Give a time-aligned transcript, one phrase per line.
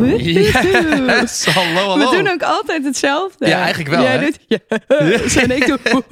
[0.20, 2.10] Yes, hallo, hallo.
[2.10, 3.46] We doen ook altijd hetzelfde.
[3.46, 4.20] Ja, eigenlijk wel, Jij hè?
[4.20, 4.38] doet
[5.22, 5.36] yes.
[5.36, 5.78] En ik doe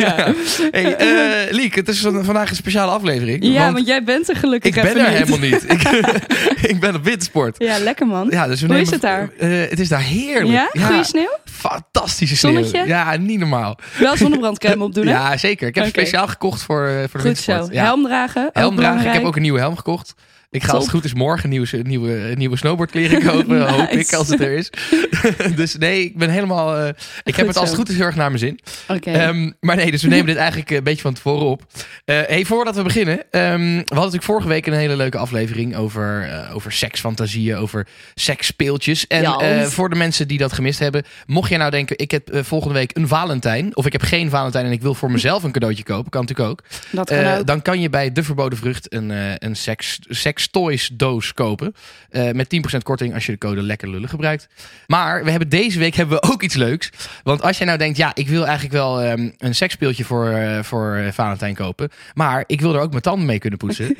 [0.00, 0.32] ja.
[0.70, 3.44] Hey, eh, Liek, het is van- vandaag een speciale aflevering.
[3.44, 5.64] ja, want want jij bent er gelukkig ik ben er helemaal niet.
[5.70, 5.82] Ik,
[6.72, 7.54] ik ben op wintersport.
[7.58, 8.26] Ja, lekker man.
[8.30, 9.30] Ja, dus we Hoe nemen, is het daar?
[9.38, 10.70] Eh, het is daar heerlijk.
[10.72, 10.86] Ja?
[10.86, 11.36] Goeie sneeuw?
[11.44, 12.52] Fantastische sneeuw.
[12.52, 12.86] Zonnetje?
[12.86, 13.78] Ja, niet normaal.
[13.98, 15.12] Wel zonnebrandcreme opdoen, hè?
[15.12, 15.68] Ja, zeker.
[15.68, 17.66] Ik heb speciaal gekocht voor, eh, voor de Goed wintersport.
[17.66, 17.72] zo.
[17.72, 17.82] Ja.
[17.82, 18.50] Helm dragen.
[18.52, 19.06] Helm dragen.
[19.06, 20.14] Ik heb ook een nieuwe helm gekocht.
[20.56, 23.68] Ik ga als het goed is morgen nieuwe, nieuwe, nieuwe snowboardkleren kopen.
[23.68, 24.70] Hoop ik, als het er is.
[25.56, 26.76] dus nee, ik ben helemaal...
[26.76, 26.88] eh,
[27.24, 28.60] ik heb het als het goed is heel erg naar mijn zin.
[29.14, 31.62] Ehm, maar nee, dus we nemen dit eigenlijk een beetje van tevoren op.
[32.04, 33.18] Eh hey, voordat we beginnen.
[33.30, 37.86] ehm, we hadden natuurlijk vorige week een hele leuke aflevering over, eh, over seksfantasieën, over
[38.14, 39.06] seksspeeltjes.
[39.06, 39.38] En Ja.
[39.38, 42.42] eh, voor de mensen die dat gemist hebben, mocht jij nou denken, ik heb eh,
[42.42, 45.52] volgende week een Valentijn, of ik heb geen Valentijn en ik wil voor mezelf een
[45.52, 46.62] cadeautje kopen, kan natuurlijk ook.
[46.90, 47.46] dat kan Eh, ook.
[47.46, 51.74] dan kan je bij De Verboden Vrucht een, eh een seks, seks toys doos kopen.
[52.10, 54.48] Eh, met 10% korting als je de code Lekker Lullen gebruikt.
[54.86, 56.90] Maar we hebben deze week hebben we ook iets leuks.
[57.22, 60.62] Want als jij nou denkt, ja, ik wil eigenlijk wel ehm, een seksspeeltje voor, eh,
[60.62, 61.90] voor eh, Valentijn kopen.
[62.14, 63.96] Maar ik wil er ook mijn tanden mee kunnen poetsen.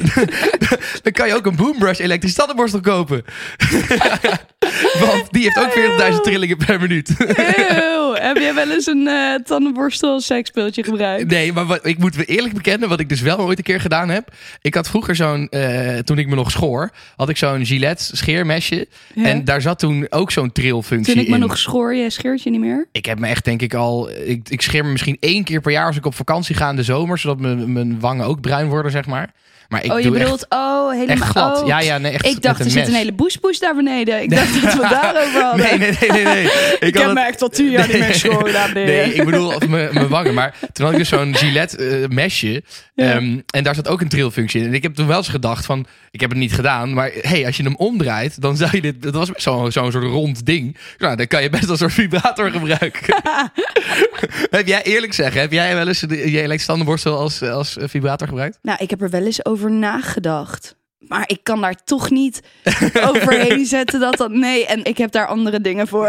[1.03, 3.25] dan kan je ook een Boombrush elektrische tandenborstel kopen.
[5.01, 7.15] Want die heeft ook 40.000 trillingen per minuut.
[8.27, 11.31] Heb jij wel eens een eh tandenborstel seksspeeltje gebruikt?
[11.31, 14.09] Nee, maar wat, ik moet eerlijk bekennen, wat ik dus wel ooit een keer gedaan
[14.09, 14.33] heb.
[14.63, 18.89] Ik had vroeger zo'n, eh, toen ik me nog schoor, had ik zo'n Gillette scheermesje.
[19.15, 19.25] Ja.
[19.25, 21.41] En daar zat toen ook zo'n trillfunctie Toen ik me in.
[21.41, 22.89] nog schoor, je scheert je niet meer?
[22.93, 25.73] Ik heb me echt, denk ik al, ik, ik scheer me misschien één keer per
[25.73, 28.69] jaar als ik op vakantie ga in de zomer, zodat mijn, mijn wangen ook bruin
[28.69, 29.33] worden, zeg maar.
[29.69, 31.61] Maar ik oh, je doe bedoelt, echt, oh, helemaal echt glad.
[31.61, 31.67] oh.
[31.67, 34.23] Ja, ja, nee, echt Ik dacht, er zit een hele bushbush daar beneden.
[34.23, 35.67] Ik dacht dat we het daarover hadden.
[35.67, 36.25] Nee, nee, nee, nee.
[36.25, 36.45] nee.
[36.77, 39.25] Ik, Ik had heb me echt al tien jaar niet meer schoren daar Nee, ik
[39.25, 40.35] bedoel mijn mijn wangen.
[40.35, 42.63] Maar toen had ik dus zo'n Gillette eh, mesje.
[42.95, 43.13] Ja.
[43.13, 44.67] Ehm, en daar zat ook een trillfunctie in.
[44.67, 45.87] En ik heb toen wel eens gedacht van...
[46.11, 46.95] Ik heb het niet gedaan.
[46.95, 49.03] Maar hey, als je hem omdraait, dan zou je dit...
[49.03, 50.77] Dat was zo'n zo'n soort rond ding.
[50.99, 53.15] Nou, dan kan je best wel een soort vibrator gebruiken.
[54.51, 58.59] heb jij eerlijk zeggen, heb jij wel eens je elektrische tandenborstel als, als vibrator gebruikt?
[58.63, 60.77] Nou, ik heb er wel eens over nagedacht.
[61.09, 62.41] Maar ik kan daar toch niet
[63.13, 64.31] overheen zetten dat dat...
[64.31, 66.09] Nee, en ik heb daar andere dingen voor.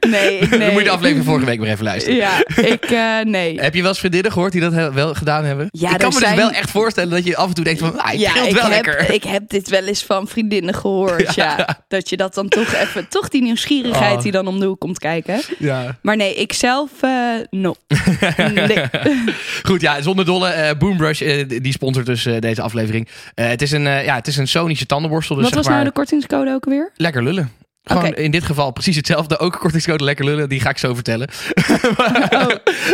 [0.00, 0.58] nee, ik- nee.
[0.58, 2.16] Dan moet je de aflevering vorige week maar even luisteren.
[2.18, 2.84] Ja, ik...
[2.84, 3.60] eh, nee.
[3.60, 5.66] Heb je wel eens vriendinnen gehoord die dat wel gedaan hebben?
[5.70, 7.98] Ja, ik kan me dus wel echt voorstellen dat je af en toe denkt van...
[8.00, 9.10] Ah, ik ja, ik wel heb, lekker.
[9.14, 11.34] ik heb dit wel eens van vriendinnen gehoord.
[11.34, 11.78] Ja.
[11.88, 13.08] Dat je dat dan toch even...
[13.08, 14.22] Toch die nieuwsgierigheid Oh.
[14.22, 15.40] die dan om de hoek komt kijken.
[15.58, 15.98] Ja.
[16.02, 16.90] Maar nee, ik zelf...
[17.00, 17.10] eh
[17.50, 17.74] no.
[18.54, 18.78] Nee.
[19.62, 20.48] Goed, ja, zonder dolle.
[20.48, 23.08] eh, Boombrush, die sponsort dus deze aflevering.
[23.38, 25.34] Eh, het, is een, eh, ja, het is een sonische tandenborstel.
[25.36, 26.90] Dus Wat zeg was nou de kortingscode ook weer?
[26.96, 27.52] lekker lullen.
[27.84, 29.38] Gewoon in dit geval precies hetzelfde.
[29.38, 30.48] Ook een kortingscode lekker lullen.
[30.48, 31.28] Die ga ik zo vertellen.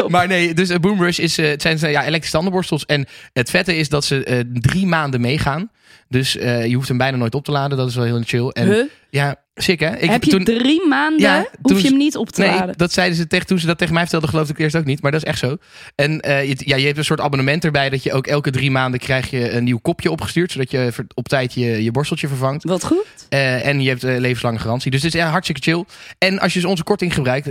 [0.02, 2.86] Oh, maar nee, dus uh, Boombrush is, eh, het zijn eh, ja, elektrische tandenborstels.
[2.86, 5.70] En het vette is dat ze eh, drie maanden meegaan.
[6.08, 7.76] Dus eh, je hoeft hem bijna nooit op te laden.
[7.78, 8.48] Dat is wel heel chill.
[8.48, 8.84] En Huh?
[9.10, 9.96] ja, sick hè?
[9.96, 12.78] Ik, heb je toen, drie maanden, Ja, hoef je hem niet op te Nee, laden?
[12.78, 15.02] dat zeiden ze tegen, toen ze dat tegen mij vertelden, geloofde ik eerst ook niet.
[15.02, 15.56] Maar dat is echt zo.
[15.94, 18.70] En eh, je, ja, je hebt een soort abonnement erbij dat je ook elke drie
[18.70, 20.52] maanden krijg je een nieuw kopje opgestuurd.
[20.52, 22.64] Zodat je op tijd je, je borsteltje vervangt.
[22.64, 23.04] Wat goed.
[23.28, 24.90] Eh, en je hebt eh, levenslange garantie.
[24.90, 25.84] Dus het is ja, hartstikke chill.
[26.18, 27.48] En als je dus onze korting gebruikt,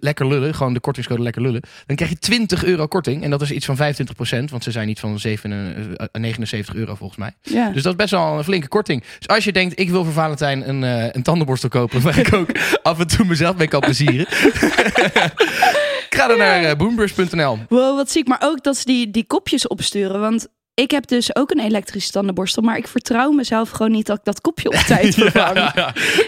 [0.00, 1.62] lekker lullen, gewoon de kortingscode lekker lullen.
[1.86, 3.22] Dan krijg je 20 euro korting.
[3.22, 6.94] En dat is iets van 25% Want ze zijn niet van 7, eh, 79 euro
[6.94, 7.32] volgens mij.
[7.42, 7.70] Ja.
[7.70, 9.02] Dus dat is best wel een flinke korting.
[9.18, 10.82] Dus als je denkt, ik wil voor Valentijn een,
[11.16, 12.00] een tandenborstel kopen...
[12.12, 12.50] waar ik ook
[12.82, 14.26] af en toe mezelf mee kan plezieren...
[16.16, 17.58] ga dan naar eh, boombrush.nl.
[17.68, 18.28] Wow, wat zie ik.
[18.28, 20.20] Maar ook dat ze die, die kopjes opsturen.
[20.20, 22.62] Want ik heb dus ook een elektrische tandenborstel.
[22.62, 25.58] Maar ik vertrouw mezelf gewoon niet dat ik dat kopje op tijd vervang.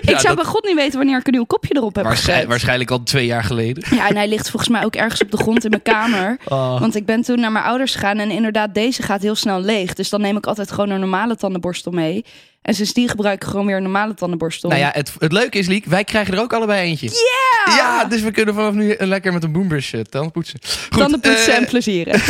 [0.00, 2.90] ik zou bij god niet weten wanneer ik een nieuw kopje erop heb Waarschijn- waarschijnlijk
[2.90, 3.84] al twee jaar geleden.
[3.96, 6.38] Ja, en hij ligt volgens mij ook ergens op de grond in mijn kamer.
[6.49, 6.81] Oh.
[6.81, 9.94] Want ik ben toen naar mijn ouders gegaan en inderdaad, deze gaat heel snel leeg.
[9.94, 12.25] Dus dan neem ik altijd gewoon een normale tandenborstel mee.
[12.64, 14.69] En sindsdien gebruik ik gewoon weer een normale tandenborstel.
[14.69, 17.06] Nou ja, het, het leuke is, Liek, wij krijgen er ook allebei eentje.
[17.06, 17.76] Ja!
[17.76, 20.58] Ja, dus we kunnen vanaf nu lekker met een boombrush uh, tanden poetsen.
[20.90, 22.20] Goed, Tanden poetsen eh, en plezieren.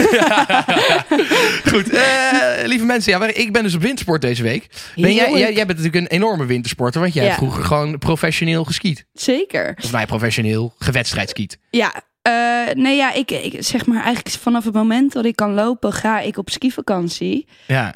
[1.70, 4.66] Goed, eh, lieve mensen, ja, ik ben dus op wintersport deze week.
[4.96, 7.28] Ben jij, jij, jij bent natuurlijk een enorme wintersporter, want jij Ja.
[7.28, 9.04] hebt vroeger gewoon professioneel geskiet.
[9.12, 9.78] Zeker.
[9.84, 11.58] Of mij professioneel gewedstrijdskiet.
[11.70, 15.54] Ja, Uh, nee, ja, ik, ik, zeg maar eigenlijk vanaf het moment dat ik kan
[15.54, 17.46] lopen, ga ik op skivakantie.
[17.66, 17.94] Ja.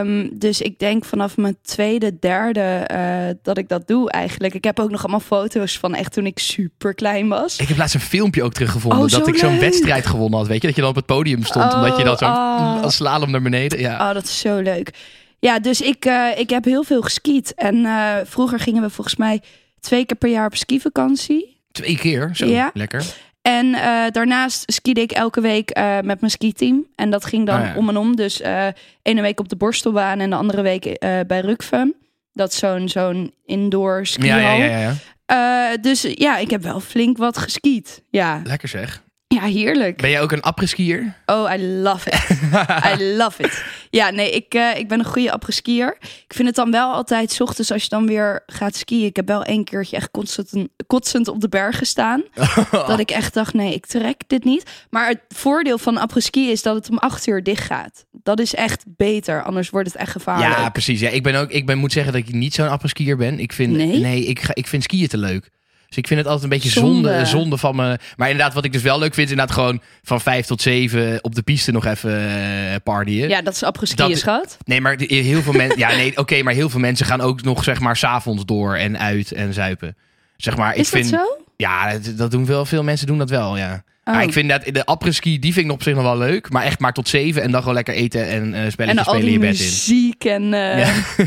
[0.00, 4.54] Um, dus ik denk vanaf mijn tweede, derde uh, dat ik dat doe eigenlijk.
[4.54, 7.58] Ik heb ook nog allemaal foto's van echt toen ik super klein was.
[7.58, 10.48] Ik heb laatst een filmpje ook teruggevonden oh, dat ik zo'n wedstrijd gewonnen had.
[10.48, 12.88] Weet je, dat je dan op het podium stond, Oh, omdat je dan zo oh.
[12.88, 13.78] slalom naar beneden.
[13.78, 14.08] Ja.
[14.08, 14.90] Oh, dat is zo leuk.
[15.38, 17.54] Ja, dus ik, uh, ik heb heel veel geskiet.
[17.54, 17.86] En
[18.26, 19.42] vroeger gingen we volgens mij
[19.80, 21.56] twee keer per jaar op skivakantie.
[21.72, 22.30] Twee keer?
[22.32, 22.70] Zo, Ja.
[22.74, 23.04] lekker.
[23.48, 26.86] En uh, daarnaast skiede ik elke week uh, met mijn skiteam.
[26.94, 27.74] En dat ging dan Ah, ja.
[27.76, 28.16] om en om.
[28.16, 28.66] Dus uh,
[29.02, 31.94] ene week op de Borstelbaan en de andere week bij Rukven.
[32.32, 34.40] Dat is zo'n zo'n indoor skihal.
[34.40, 34.94] Ja,
[35.26, 38.02] ja, dus ja, ik heb wel flink wat geskiet.
[38.10, 39.02] Ja, Lekker zeg.
[39.28, 39.96] Ja heerlijk.
[40.00, 41.14] Ben jij ook een après-skier?
[41.26, 42.38] Oh, I love it.
[42.84, 43.64] I love it.
[43.90, 45.96] Ja, nee, ik, uh, ik ben een goede après-skier.
[46.00, 49.04] Ik vind het dan wel altijd 's ochtends als je dan weer gaat skiën.
[49.04, 52.22] Ik heb wel een keertje echt kotsend, kotsend op de berg gestaan.
[52.70, 54.70] dat ik echt dacht, nee, ik trek dit niet.
[54.90, 58.04] Maar het voordeel van après-ski is dat het om acht uur dicht gaat.
[58.22, 60.56] Dat is echt beter, anders wordt het echt gevaarlijk.
[60.56, 61.00] Ja, precies.
[61.00, 61.50] Ja, ik ben ook.
[61.50, 63.38] Ik ben, moet zeggen dat ik niet zo'n après-skier ben.
[63.38, 64.24] Ik vind, Nee?
[64.24, 65.50] ik, ga, ik vind skiën te leuk.
[65.88, 67.08] Dus ik vind het altijd een beetje Zonde.
[67.08, 67.98] zonde, zonde van me.
[68.16, 71.24] Maar inderdaad, wat ik dus wel leuk vind, is inderdaad gewoon van vijf tot zeven
[71.24, 73.28] op de piste nog even uh, partyen.
[73.28, 74.56] Ja, dat is après-ski, Dat- schat.
[74.64, 75.78] Nee, maar heel veel mensen.
[75.78, 78.98] ja, nee, oké, maar heel veel mensen gaan ook nog zeg maar s'avonds door en
[78.98, 79.96] uit en zuipen.
[80.36, 81.10] Zeg maar, ik Is vind.
[81.10, 81.44] dat zo?
[81.56, 83.82] Ja, dat, dat doen wel veel mensen doen dat wel, ja.
[84.04, 84.14] Oh.
[84.14, 86.50] Maar ik vind dat de après-ski, die vind ik op zich nog wel leuk.
[86.50, 89.14] Maar echt maar tot zeven en dan gewoon lekker eten en eh En spelletjes al
[89.14, 89.64] spelen in je bed in.
[89.64, 90.54] muziek en...
[90.54, 90.92] eh, Ja.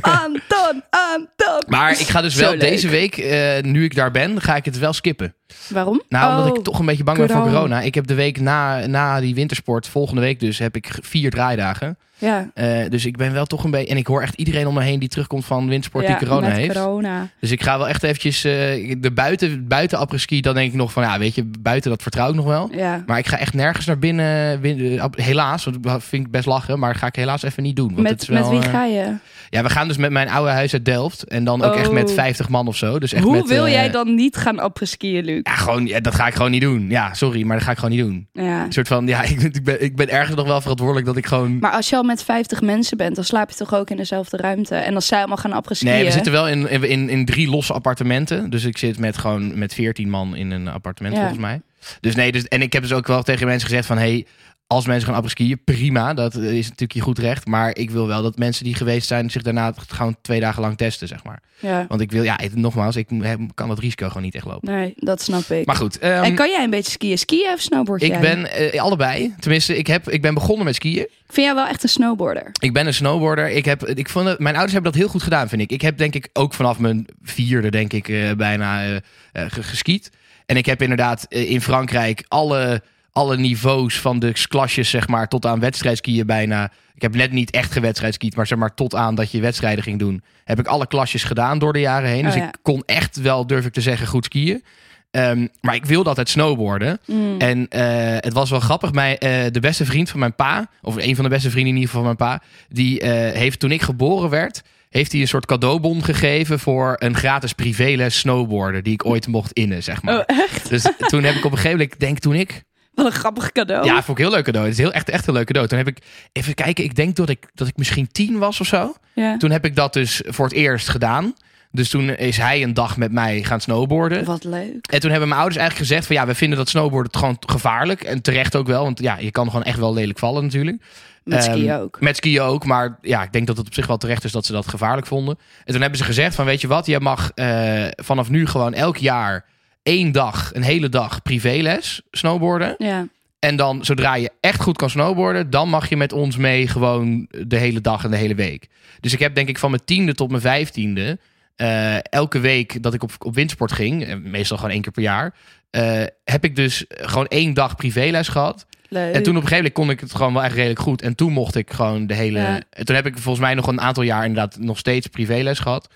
[1.68, 4.80] Maar ik ga dus wel deze week, eh, nu ik daar ben, ga ik het
[4.80, 5.34] wel skippen.
[5.68, 6.02] Waarom?
[6.10, 7.82] Nou, omdat Oh, ik toch een beetje bang ben voor corona.
[7.82, 11.98] Ik heb de week na, na die wintersport, volgende week dus, heb ik vier draaidagen.
[12.18, 13.88] Ja, Eh, dus ik ben wel toch een beetje...
[13.92, 16.50] En ik hoor echt iedereen om me heen die terugkomt van wintersport ja die corona
[16.50, 16.74] heeft.
[16.74, 17.28] corona.
[17.40, 18.52] Dus ik ga wel echt eventjes eh,
[19.00, 22.30] de buiten, buiten après-ski, dan denk ik nog van, ja, weet je, buiten dat vertrouw
[22.30, 22.70] ik nog wel.
[22.76, 23.04] Ja.
[23.06, 26.80] Maar ik ga echt nergens naar binnen, binnen- helaas, want dat vind ik best lachen,
[26.80, 27.96] maar ga ik helaas even niet doen.
[27.96, 29.14] Want het Met, is wel, met wie ga je?
[29.52, 32.12] Ja, we gaan dus met mijn oude huis uit Delft en dan ook echt met
[32.12, 33.00] 50 man of zo.
[33.00, 35.40] Dus echt Hoe met, wil eh, jij dan niet gaan après-skiën, Luc?
[35.44, 36.90] Ja, gewoon, ja, dat ga ik gewoon niet doen.
[36.90, 38.28] Ja, sorry, maar dat ga ik gewoon niet doen.
[38.34, 38.64] Ja.
[38.64, 41.26] Een soort van, ja, ik, ik, ben, ik ben ergens nog wel verantwoordelijk dat ik
[41.26, 41.60] gewoon...
[41.60, 44.38] Maar als je al met 50 mensen bent, dan slaap je toch ook in dezelfde
[44.38, 44.76] ruimte?
[44.76, 45.92] En als zij allemaal gaan après-skiën...
[45.92, 48.50] Nee, we zitten wel in, in, in drie losse appartementen.
[48.50, 51.22] Dus ik zit met gewoon met 14 man in een appartement, Ja.
[51.22, 51.62] volgens mij.
[52.00, 53.98] Dus nee, dus, en ik heb dus ook wel tegen mensen gezegd van...
[53.98, 54.26] Hey,
[54.72, 56.14] als mensen gaan après-skiën, prima.
[56.14, 57.46] Dat is natuurlijk je goed recht.
[57.48, 59.30] Maar ik wil wel dat mensen die geweest zijn...
[59.30, 61.42] zich daarna gewoon twee dagen lang testen, zeg maar.
[61.60, 63.08] Ja, Want ik wil, ja, nogmaals, ik
[63.54, 64.74] kan dat risico gewoon niet echt lopen.
[64.74, 65.66] nee, dat snap ik.
[65.66, 67.18] Maar goed, ehm, en kan jij een beetje skiën?
[67.18, 68.20] Skiën of snowboard ik jij?
[68.20, 69.34] ben eh, allebei.
[69.40, 71.02] Tenminste, ik, heb, ik ben begonnen met skiën.
[71.02, 72.52] Ik vind jou wel echt een snowboarder.
[72.60, 73.50] Ik ben een snowboarder.
[73.50, 75.72] Ik heb, ik vond het, mijn ouders hebben dat heel goed gedaan, vind ik.
[75.72, 79.00] Ik heb denk ik ook vanaf mijn vierde, denk ik, eh, bijna
[79.34, 80.12] ge- geskiet.
[80.46, 82.82] En ik heb inderdaad in Frankrijk alle,
[83.12, 86.72] alle niveaus van de klasjes, zeg maar, tot aan wedstrijdskiën bijna.
[86.94, 90.00] Ik heb net niet echt gewedstrijdskiet, maar zeg maar tot aan dat je wedstrijden ging
[90.00, 90.24] doen.
[90.44, 92.20] Heb ik alle klasjes gedaan door de jaren heen.
[92.20, 92.48] Oh, dus ja.
[92.48, 94.64] ik kon echt wel, durf ik te zeggen, goed skiën.
[95.12, 97.00] Ehm, maar ik wilde altijd snowboarden.
[97.06, 97.40] Mm.
[97.40, 97.84] En eh,
[98.18, 98.92] het was wel grappig.
[98.92, 101.80] Mijn, eh, de beste vriend van mijn pa, of een van de beste vrienden in
[101.80, 105.28] ieder geval van mijn pa, die eh, heeft toen ik geboren werd, heeft hij een
[105.28, 110.18] soort cadeaubon gegeven voor een gratis privéles snowboarden die ik ooit mocht innen, zeg maar.
[110.18, 110.70] Oh, echt?
[110.70, 113.52] Dus toen heb ik op een gegeven moment, ik denk toen ik, Wat een grappig
[113.52, 113.86] cadeau.
[113.86, 114.66] ja, vond ik heel leuk cadeau.
[114.68, 115.68] Het is heel, echt, echt een leuk cadeau.
[115.68, 115.98] Toen heb ik,
[116.32, 118.94] even kijken, ik denk dat ik, dat ik misschien tien was of zo.
[119.14, 119.38] Ja.
[119.38, 121.34] Toen heb ik dat dus voor het eerst gedaan.
[121.72, 124.26] Dus toen is hij een dag met mij gaan snowboarden.
[124.26, 124.88] Wat leuk.
[124.88, 128.02] En toen hebben mijn ouders eigenlijk gezegd van ja, we vinden dat snowboarden gewoon gevaarlijk.
[128.04, 130.82] En terecht ook wel, want ja, je kan gewoon echt wel lelijk vallen natuurlijk.
[131.24, 132.02] Met Ehm, skiën ook.
[132.02, 134.46] Met skiën ook, maar ja, ik denk dat het op zich wel terecht is dat
[134.46, 135.38] ze dat gevaarlijk vonden.
[135.66, 138.74] En toen hebben ze gezegd van weet je wat, jij mag eh, vanaf nu gewoon
[138.74, 139.46] elk jaar
[139.84, 142.76] één dag, een hele dag privéles snowboarden.
[142.78, 143.08] Ja.
[143.40, 147.28] En dan zodra je echt goed kan snowboarden, dan mag je met ons mee gewoon
[147.48, 148.68] de hele dag en de hele week.
[149.00, 151.20] Dus ik heb denk ik van mijn tiende tot mijn vijftiende,
[151.56, 155.04] eh, elke week dat ik op, op windsport ging, eh, meestal gewoon één keer per
[155.04, 155.34] jaar,
[155.70, 158.66] eh, heb ik dus gewoon één dag privéles gehad.
[158.90, 159.14] Leuk.
[159.14, 161.02] En toen op een gegeven moment kon ik het gewoon wel echt redelijk goed.
[161.02, 162.40] En toen mocht ik gewoon de hele.
[162.40, 162.62] Ja.
[162.70, 165.90] En toen heb ik volgens mij nog een aantal jaar inderdaad nog steeds privéles gehad.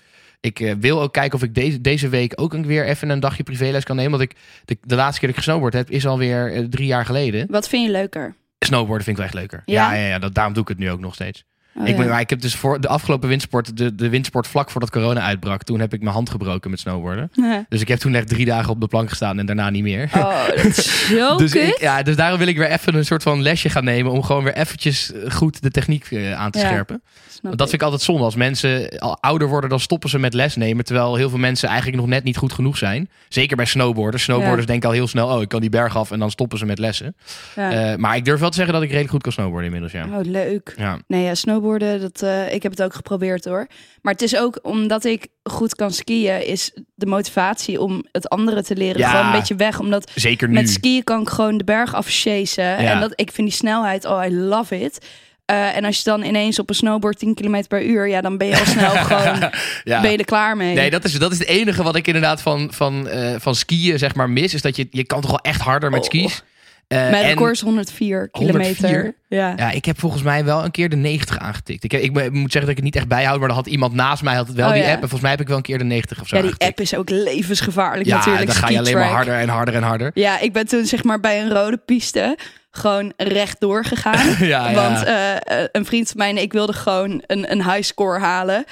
[0.46, 3.20] Ik eh, wil ook kijken of ik deze, deze week ook een weer even een
[3.20, 4.18] dagje privéles kan nemen.
[4.18, 7.04] Want ik de, de laatste keer dat ik gesnowboard heb, is alweer eh, drie jaar
[7.04, 7.46] geleden.
[7.50, 8.34] Wat vind je leuker?
[8.58, 9.62] Snowboarden vind ik wel echt leuker.
[9.64, 9.92] Ja?
[9.92, 11.44] Ja, ja, ja, dat, daarom doe ik het nu ook nog steeds.
[11.78, 14.70] Oh, ik, ben, maar ik heb dus voor de afgelopen windsport, de, de windsport vlak
[14.70, 17.30] voordat corona uitbrak, toen heb ik mijn hand gebroken met snowboarden.
[17.32, 17.64] Ja.
[17.68, 20.10] Dus ik heb toen echt drie dagen op de plank gestaan en daarna niet meer.
[20.14, 23.22] Oh, dat is zo dus, ik, ja, dus daarom wil ik weer even een soort
[23.22, 26.58] van lesje gaan nemen om gewoon weer eventjes eh, goed de techniek eh, aan te
[26.58, 27.02] Ja, scherpen.
[27.42, 28.24] Want dat vind ik altijd zonde.
[28.24, 30.84] Als mensen al ouder worden, dan stoppen ze met les nemen.
[30.84, 33.10] Terwijl heel veel mensen eigenlijk nog net niet goed genoeg zijn.
[33.28, 34.22] Zeker bij snowboarders.
[34.22, 36.66] Snowboarders denken al heel snel, oh, ik kan die berg af en dan stoppen ze
[36.66, 37.16] met lessen.
[37.54, 40.18] Eh, maar ik durf wel te zeggen dat ik redelijk goed kan snowboarden inmiddels, ja.
[40.18, 40.74] Oh, leuk.
[40.76, 43.66] Ja, Nee, ja, snowboarden, dat, eh, ik heb het ook geprobeerd hoor.
[44.02, 48.62] Maar het is ook omdat ik goed kan skiën, is de motivatie om het andere
[48.62, 49.10] te leren Ja.
[49.10, 49.78] gewoon een beetje weg.
[49.80, 50.54] Omdat zeker nu.
[50.54, 52.64] met skiën kan ik gewoon de berg afchasen.
[52.64, 52.76] Ja.
[52.76, 55.06] En dat, ik vind die snelheid, oh, I love it.
[55.44, 58.38] Eh, en als je dan ineens op een snowboard 10 km per uur, ja, dan
[58.38, 59.50] ben je al snel gewoon,
[59.84, 60.00] ja.
[60.00, 60.74] ben je er klaar mee.
[60.74, 63.98] Nee, dat is, dat is het enige wat ik inderdaad van, van, eh, van skiën
[63.98, 64.54] zeg maar mis.
[64.54, 66.06] Is dat je, je kan toch wel echt harder met Oh.
[66.06, 66.42] skis.
[66.88, 68.88] Eh, Mijn record is 104 kilometer.
[68.88, 69.14] 104?
[69.28, 69.52] Ja.
[69.56, 71.84] Ja, ik heb volgens mij wel een keer de 90 aangetikt.
[71.84, 73.92] Ik, heb, ik moet zeggen dat ik het niet echt bijhoud, maar dan had iemand
[73.94, 74.86] naast mij had het wel Oh, die ja.
[74.88, 74.94] app.
[74.94, 76.80] En volgens mij heb ik wel een keer de 90 of zo Ja, die app
[76.80, 78.46] is ook levensgevaarlijk Ja, natuurlijk.
[78.46, 80.10] dan ga je alleen maar harder en harder en harder.
[80.14, 82.38] Ja, ik ben toen zeg maar bij een rode piste
[82.70, 84.28] gewoon rechtdoor gegaan.
[84.46, 84.74] Ja, ja.
[84.74, 88.18] Want eh, eh, een vriend van mij en ik wilde gewoon een, een high score
[88.18, 88.64] halen.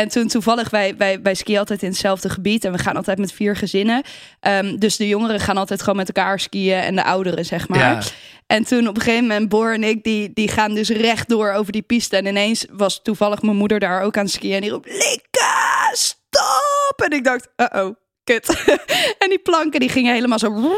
[0.00, 2.64] En toen toevallig, wij, wij, wij skiën altijd in hetzelfde gebied.
[2.64, 4.02] En we gaan altijd met vier gezinnen.
[4.40, 6.78] Ehm, dus de jongeren gaan altijd gewoon met elkaar skiën.
[6.78, 7.78] En de ouderen, zeg maar.
[7.78, 8.02] Ja.
[8.46, 11.72] En toen op een gegeven moment, Boor en ik, die, die gaan dus rechtdoor over
[11.72, 12.16] die piste.
[12.16, 14.54] En ineens was toevallig mijn moeder daar ook aan het skiën.
[14.54, 17.02] En die roept, Lika, stop!
[17.04, 17.94] En ik dacht, uh-oh,
[18.32, 18.64] kut.
[19.22, 20.70] en die planken, die gingen helemaal zo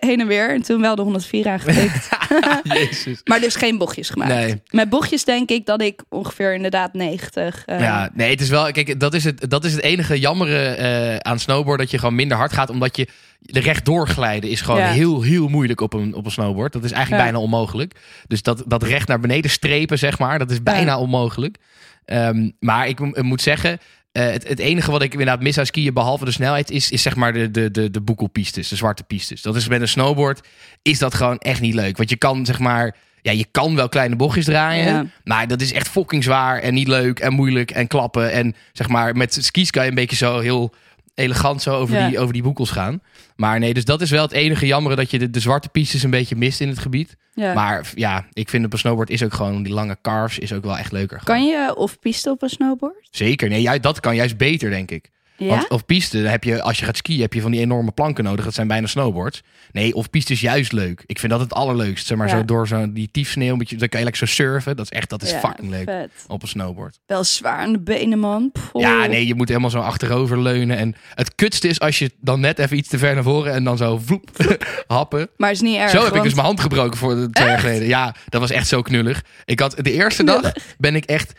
[0.00, 0.50] heen en weer.
[0.50, 2.08] En toen wel de 104 aangetikt.
[2.62, 3.20] Jezus.
[3.24, 4.32] maar dus geen bochtjes gemaakt.
[4.34, 4.62] Nee.
[4.70, 7.64] Met bochtjes denk ik dat ik ongeveer inderdaad 90...
[7.64, 8.72] eh, Ja, nee, het is wel.
[8.72, 11.78] Kijk, dat is het, dat is het enige jammere eh, aan snowboard.
[11.78, 12.70] Dat je gewoon minder hard gaat.
[12.70, 13.08] Omdat je
[13.40, 14.90] de rechtdoor glijden is gewoon Ja.
[14.90, 16.72] heel, heel moeilijk op een, op een snowboard.
[16.72, 17.30] Dat is eigenlijk Ja.
[17.30, 17.94] bijna onmogelijk.
[18.26, 21.56] Dus dat, dat recht naar beneden strepen, zeg maar, dat is bijna onmogelijk.
[22.04, 23.78] Ehm, maar ik mo- moet zeggen.
[24.14, 27.02] Eh, het, het enige wat ik inderdaad mis aan skiën, behalve de snelheid, is, is
[27.02, 29.42] zeg maar de, de, de, de boekelpistes, de zwarte pistes.
[29.42, 30.48] Dat is met een snowboard,
[30.82, 31.96] is dat gewoon echt niet leuk.
[31.96, 35.06] Want je kan zeg maar, ja, je kan wel kleine bochtjes draaien, Ja.
[35.24, 38.32] maar dat is echt fucking zwaar en niet leuk en moeilijk en klappen.
[38.32, 40.74] En zeg maar, met skis kan je een beetje zo heel
[41.14, 42.08] elegant zo over, Ja.
[42.08, 43.00] die, over die boekels gaan.
[43.36, 46.02] Maar nee, dus dat is wel het enige jammere dat je de, de zwarte pistes
[46.02, 47.16] een beetje mist in het gebied.
[47.34, 47.54] ja.
[47.54, 50.64] Maar ja, ik vind op een snowboard is ook gewoon die lange carves is ook
[50.64, 51.20] wel echt leuker.
[51.20, 51.36] gewoon.
[51.40, 53.08] Kan je of piste op een snowboard?
[53.10, 53.48] Zeker.
[53.48, 55.10] Nee, juist, dat kan juist beter, denk ik.
[55.36, 55.46] Ja?
[55.48, 58.24] Want op piste heb je, als je gaat skiën, heb je van die enorme planken
[58.24, 58.44] nodig.
[58.44, 59.42] Dat zijn bijna snowboards.
[59.72, 61.02] Nee, of piste is juist leuk.
[61.06, 62.06] Ik vind dat het allerleukst.
[62.06, 62.36] Zeg maar Ja.
[62.36, 64.76] zo door zo die tiefsneeuw, beetje, dan kan je lekker zo surfen.
[64.76, 66.10] Dat is echt, dat is Ja, fucking leuk vet.
[66.26, 66.98] op een snowboard.
[67.06, 68.52] Wel zwaar aan de benen, man.
[68.72, 70.76] Ja, nee, je moet helemaal zo achterover leunen.
[70.76, 73.64] En het kutste is als je dan net even iets te ver naar voren en
[73.64, 74.30] dan zo vloep,
[74.86, 75.28] happen.
[75.36, 75.90] Maar het is niet erg.
[75.90, 77.88] Zo heb ik dus mijn hand gebroken voor de twee jaar geleden.
[77.88, 79.22] Ja, dat was echt zo knullig.
[79.44, 81.32] Ik had de eerste dag ben ik echt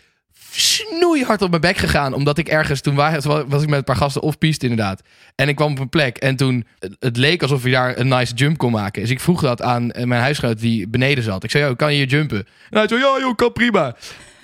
[0.62, 2.14] snoeihard op mijn bek gegaan.
[2.14, 5.02] Omdat ik ergens, toen wa- was ik met een paar gasten off-piste inderdaad.
[5.36, 6.66] En ik kwam op een plek en toen,
[7.00, 9.02] het leek alsof je daar een nice jump kon maken.
[9.02, 11.44] Dus ik vroeg dat aan eh, mijn huisgenoot die beneden zat.
[11.44, 12.38] Ik zei, kan je hier jumpen?
[12.70, 13.96] En hij zei, ja joh, kan prima.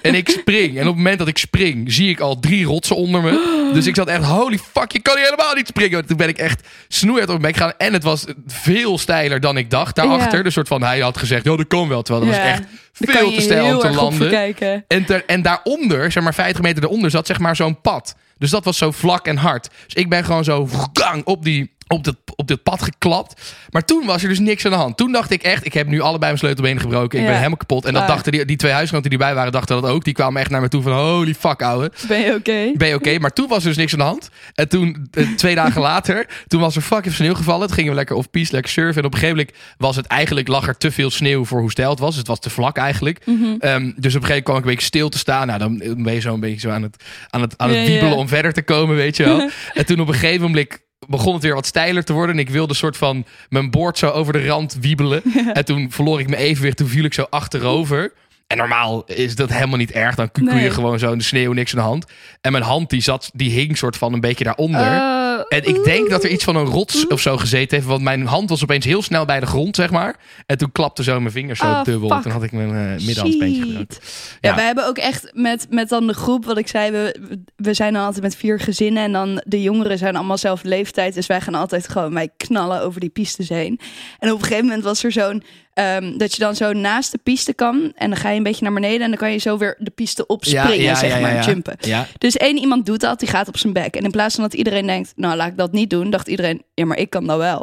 [0.02, 0.74] En ik spring.
[0.76, 3.70] En op het moment dat ik spring, zie ik al drie rotsen onder me.
[3.74, 6.06] Dus ik zat echt, holy fuck, je kan hier helemaal niet springen.
[6.06, 7.78] Toen ben ik echt snoeihard op mijn bek gegaan.
[7.88, 10.38] En het was veel steiler dan ik dacht daarachter.
[10.38, 10.44] Ja.
[10.44, 12.02] Dus soort van, hij had gezegd, ja, dat kan wel.
[12.02, 12.42] Terwijl dat Ja.
[12.42, 14.56] was echt veel te stijl om te landen.
[14.88, 18.16] En, ter, en daaronder, zeg maar 50 meter eronder, zat zeg maar zo'n pad.
[18.38, 19.70] Dus dat was zo vlak en hard.
[19.86, 23.56] Dus ik ben gewoon zo gang op, die, op, dit, op dit pad geklapt.
[23.70, 24.98] Maar toen was er dus niks aan de hand.
[24.98, 27.18] Toen dacht ik echt, ik heb nu allebei mijn sleutelbenen gebroken.
[27.18, 27.30] Ik Ja.
[27.30, 27.86] ben helemaal kapot.
[27.86, 30.04] En dat dachten die, die twee huisgenoten die erbij waren, dachten dat ook.
[30.04, 31.92] Die kwamen echt naar me toe van, holy fuck ouwe.
[32.08, 32.72] Ben je oké?
[32.78, 33.20] Ben je oké?
[33.20, 34.30] Maar toen was er dus niks aan de hand.
[34.54, 37.68] En toen, eh, twee dagen later, toen was er fucking sneeuw gevallen.
[37.68, 39.02] Toen gingen we lekker off-piste, lekker surfen.
[39.02, 41.72] En op een gegeven moment was het eigenlijk, lag er te veel sneeuw voor hoe
[41.72, 42.16] stijl het was.
[42.16, 43.26] Het was te vlak eigenlijk.
[43.26, 43.44] Mhm.
[43.60, 45.48] Ehm, dus op een gegeven moment kwam ik een beetje stil te staan.
[45.48, 47.84] Nou, dan ben je zo een beetje zo aan het, aan het, aan het Ja,
[47.86, 48.16] wiebelen ja.
[48.20, 49.50] om verder te komen, weet je wel.
[49.74, 52.36] en toen op een gegeven moment begon het weer wat steiler te worden.
[52.36, 55.22] En ik wilde soort van mijn boord zo over de rand wiebelen.
[55.54, 56.78] En toen verloor ik mijn evenwicht.
[56.78, 58.14] Toen viel ik zo achterover.
[58.48, 60.16] En normaal is dat helemaal niet erg.
[60.16, 60.64] Dan kun Nee.
[60.64, 62.06] je gewoon zo in de sneeuw, niks aan de hand.
[62.42, 64.82] En mijn hand die zat, die hing soort van een beetje daaronder.
[64.82, 67.90] Eh, En ik denk dat er iets van een rots of zo gezeten heeft.
[67.90, 70.16] Want mijn hand was opeens heel snel bij de grond, zeg maar.
[70.46, 72.10] En toen klapte zo mijn vinger zo Ah, dubbel.
[72.10, 72.22] fuck.
[72.22, 73.68] Toen had ik mijn uh, middenhandsbeentje Shit.
[73.72, 73.98] gebroken.
[74.42, 74.56] Ja, Ja.
[74.56, 77.20] wij hebben ook echt met, met dan de groep, wat ik zei, we,
[77.56, 81.14] we zijn dan altijd met vier gezinnen en dan de jongeren zijn allemaal zelf leeftijd,
[81.14, 83.80] dus wij gaan altijd gewoon, wij knallen over die pistes heen.
[84.20, 87.20] En op een gegeven moment was er zo'n ehm, dat je dan zo naast de
[87.24, 87.92] piste kan.
[87.96, 89.02] En dan ga je een beetje naar beneden.
[89.02, 91.76] En dan kan je zo weer de piste opspringen, zeg maar, jumpen.
[91.80, 92.08] Ja.
[92.18, 93.96] Dus één iemand doet dat, die gaat op zijn bek.
[93.96, 96.62] En in plaats van dat iedereen denkt, nou laat ik dat niet doen, dacht iedereen,
[96.74, 97.60] ja, maar ik kan dat wel.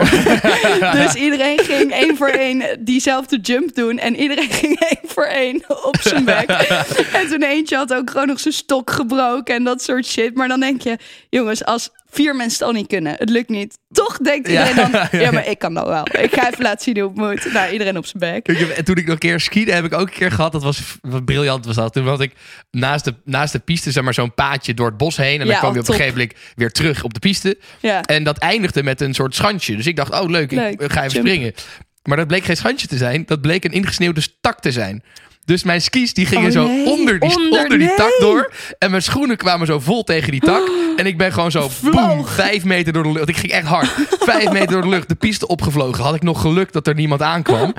[1.03, 3.99] dus iedereen ging één voor één diezelfde jump doen.
[3.99, 6.51] En iedereen ging één voor één op zijn bek.
[7.21, 10.35] en toen eentje had ook gewoon nog zijn stok gebroken en dat soort shit.
[10.35, 10.99] Maar dan denk je,
[11.31, 13.79] jongens, als vier mensen het al niet kunnen, het lukt niet.
[13.93, 15.09] Toch denkt iedereen Ja.
[15.11, 16.07] dan, ja, maar ik kan dat wel.
[16.23, 17.53] Ik ga even laten zien hoe het moet.
[17.53, 18.49] Nou, iedereen op zijn bek.
[18.49, 20.53] Ik heb- En toen ik nog een keer skiede, heb ik ook een keer gehad.
[20.53, 21.93] Dat was wat briljant was dat.
[21.93, 22.33] Toen had ik
[22.71, 25.41] naast de, naast de piste zeg maar, zo'n paadje door het bos heen.
[25.41, 27.59] En dan kwam je oh, op een gegeven moment weer terug op de piste.
[27.81, 28.03] Ja.
[28.03, 29.77] En dat eindigde met een soort schansje.
[29.77, 31.27] Dus ik dacht, oh leuk, Leuk, ik ga even jump.
[31.27, 31.55] springen.
[32.03, 33.23] Maar dat bleek geen schansje te zijn.
[33.27, 35.03] Dat bleek een ingesneeuwde tak te zijn.
[35.49, 36.87] Dus mijn skis die gingen Oh, zo nee.
[36.87, 37.97] onder die, Onder, onder die nee.
[37.97, 38.53] tak door.
[38.79, 40.71] En mijn schoenen kwamen zo vol tegen die tak.
[40.97, 42.31] En ik ben gewoon zo Vloog.
[42.31, 43.29] vijf meter door de lucht.
[43.29, 43.89] Ik ging echt hard.
[44.31, 45.09] Vijf meter door de lucht.
[45.09, 46.05] De piste opgevlogen.
[46.05, 47.75] Had ik nog geluk dat er niemand aankwam.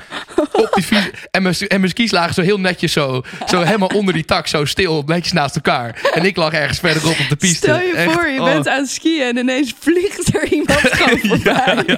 [0.51, 1.09] Op die fiets.
[1.31, 4.47] En mijn, en mijn skis lagen zo heel netjes zo, zo helemaal onder die tak.
[4.47, 6.09] Zo stil, netjes naast elkaar.
[6.13, 7.55] En ik lag ergens verderop op de piste.
[7.55, 8.45] Stel je Echt, voor, je oh.
[8.45, 11.97] bent aan het skiën en ineens vliegt er iemand gewoon voorbij.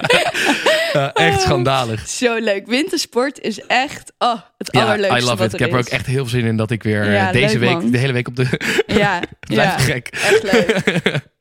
[0.92, 2.08] Ja, echt schandalig.
[2.08, 2.66] Zo leuk.
[2.66, 5.61] Wintersport is echt oh, het allerleukste wat it.
[5.64, 5.98] Ik heb er ook is.
[5.98, 7.90] echt heel veel zin in dat ik weer Ja, eh, deze leuk, week, man.
[7.90, 8.46] de hele week op de...
[8.86, 10.08] Ja, ja, gek.
[10.08, 11.20] echt leuk.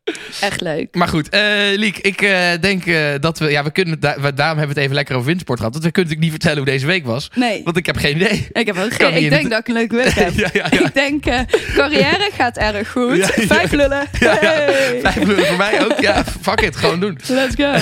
[0.41, 0.95] Echt leuk.
[0.95, 1.41] Maar goed, eh,
[1.75, 3.50] Liek, ik eh, denk eh, dat we...
[3.51, 5.73] Ja, we kunnen het da- we- daarom hebben we het even lekker over wintersport gehad.
[5.73, 7.29] Want we kunnen natuurlijk niet vertellen hoe deze week was.
[7.35, 8.47] Nee, Want ik heb geen idee.
[8.51, 9.13] ik heb ook geen.
[9.13, 10.33] niet Ik denk het- dat ik een leuke week heb.
[10.33, 10.79] ja, ja, ja.
[10.85, 11.39] Ik denk, eh,
[11.75, 13.15] carrière gaat erg goed.
[13.17, 13.45] Ja, ja.
[13.47, 14.07] Vijf lullen.
[14.19, 14.50] Ja, ja.
[14.50, 15.00] Hey.
[15.01, 16.00] Vijf minuten voor mij ook.
[16.00, 16.75] Ja, fuck it.
[16.75, 17.19] Gewoon doen.
[17.27, 17.73] Let's go.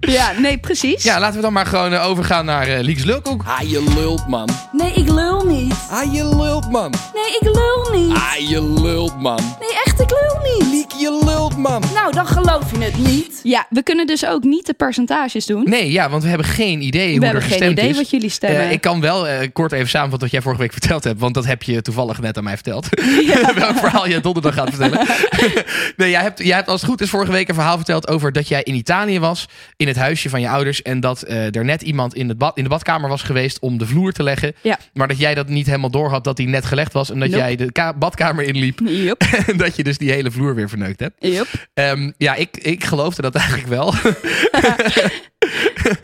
[0.00, 1.02] Ja, nee, precies.
[1.02, 3.42] Ja, laten we dan maar gewoon overgaan naar eh Liek's Lulkoek.
[3.46, 4.48] Ah, je lult, man.
[4.72, 5.74] Nee, ik lul niet.
[5.90, 6.90] Ah, je lult, man.
[7.14, 8.14] Nee, ik lul niet.
[8.16, 9.56] Ah, je lult, man.
[9.60, 10.72] Nee, echt, ik lul niet.
[10.72, 11.67] Liek, je lult, man.
[11.68, 13.40] Nou, dan geloof je het niet.
[13.42, 15.64] Ja, we kunnen dus ook niet de percentages doen.
[15.64, 17.96] Nee, ja, want we hebben geen idee we hoe hebben er geen gestemd idee is.
[17.96, 18.60] wat jullie stemmen.
[18.60, 21.20] Eh, ik kan wel eh, kort even samenvatten wat jij vorige week verteld hebt.
[21.20, 22.88] Want dat heb je toevallig net aan mij verteld.
[23.54, 25.06] Welk verhaal jij donderdag gaat vertellen.
[25.96, 28.32] nee, jij hebt, jij hebt als het goed is vorige week een verhaal verteld over
[28.32, 29.46] dat jij in Italië was.
[29.76, 30.82] In het huisje van je ouders.
[30.82, 33.78] En dat eh, er net iemand in, het bad, in de badkamer was geweest om
[33.78, 34.52] de vloer te leggen.
[34.62, 34.78] Ja.
[34.92, 37.10] Maar dat jij dat niet helemaal door had dat die net gelegd was.
[37.10, 37.40] En dat Nope.
[37.42, 38.80] jij de ka- badkamer inliep.
[38.84, 41.14] Yup, En dat je dus die hele vloer weer verneukt hebt.
[41.18, 41.46] yup.
[41.74, 43.94] Ehm, ja, ik, ik geloofde dat eigenlijk wel.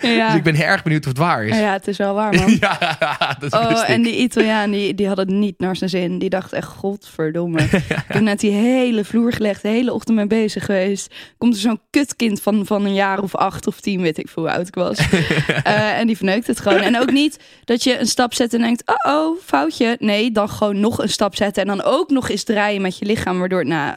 [0.01, 0.27] Ja.
[0.27, 1.59] Dus ik ben erg benieuwd of het waar is.
[1.59, 2.57] ja, het is wel waar, man.
[2.61, 2.79] Ja,
[3.41, 6.19] dat wist Oh, en die Italiaan, die, die had het niet naar zijn zin.
[6.19, 7.61] Die dacht echt, godverdomme.
[7.63, 7.71] Ik
[8.09, 11.15] heb net die hele vloer gelegd, de hele ochtend mee bezig geweest.
[11.39, 14.43] Komt er zo'n kutkind van, van een jaar of acht of tien, weet ik veel
[14.43, 14.99] hoe oud ik was.
[15.65, 16.81] Eh, en die verneukt het gewoon.
[16.81, 19.97] En ook niet dat je een stap zet en denkt, oh oh, foutje.
[19.99, 21.63] Nee, dan gewoon nog een stap zetten.
[21.63, 23.97] En dan ook nog eens draaien met je lichaam, waardoor het, nou,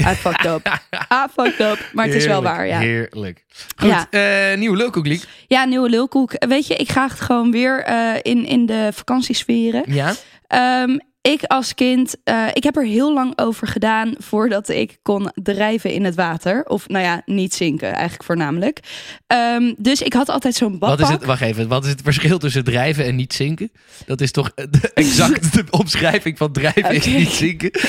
[0.00, 0.66] I fucked up.
[1.12, 1.90] I fucked up.
[1.92, 2.78] Maar het is wel waar, ja.
[2.78, 3.44] Heerlijk.
[3.76, 4.06] Goed, Ja.
[4.10, 5.24] eh, nieuwe lulkoek, Liek.
[5.46, 6.32] Ja, nieuwe lulkoek.
[6.48, 9.84] Weet je, ik ga het gewoon weer eh, in, in de vakantiesferen.
[9.86, 10.14] Ja?
[10.46, 15.30] Ehm, ik als kind, eh, ik heb er heel lang over gedaan voordat ik kon
[15.34, 16.64] drijven in het water.
[16.64, 18.80] Of nou ja, niet zinken eigenlijk voornamelijk.
[19.26, 20.98] Ehm, dus ik had altijd zo'n badpak.
[20.98, 23.72] Wat is het, wacht even, wat is het verschil tussen drijven en niet zinken?
[24.06, 27.16] Dat is toch de exact de omschrijving van drijven is Oké.
[27.16, 27.70] niet zinken?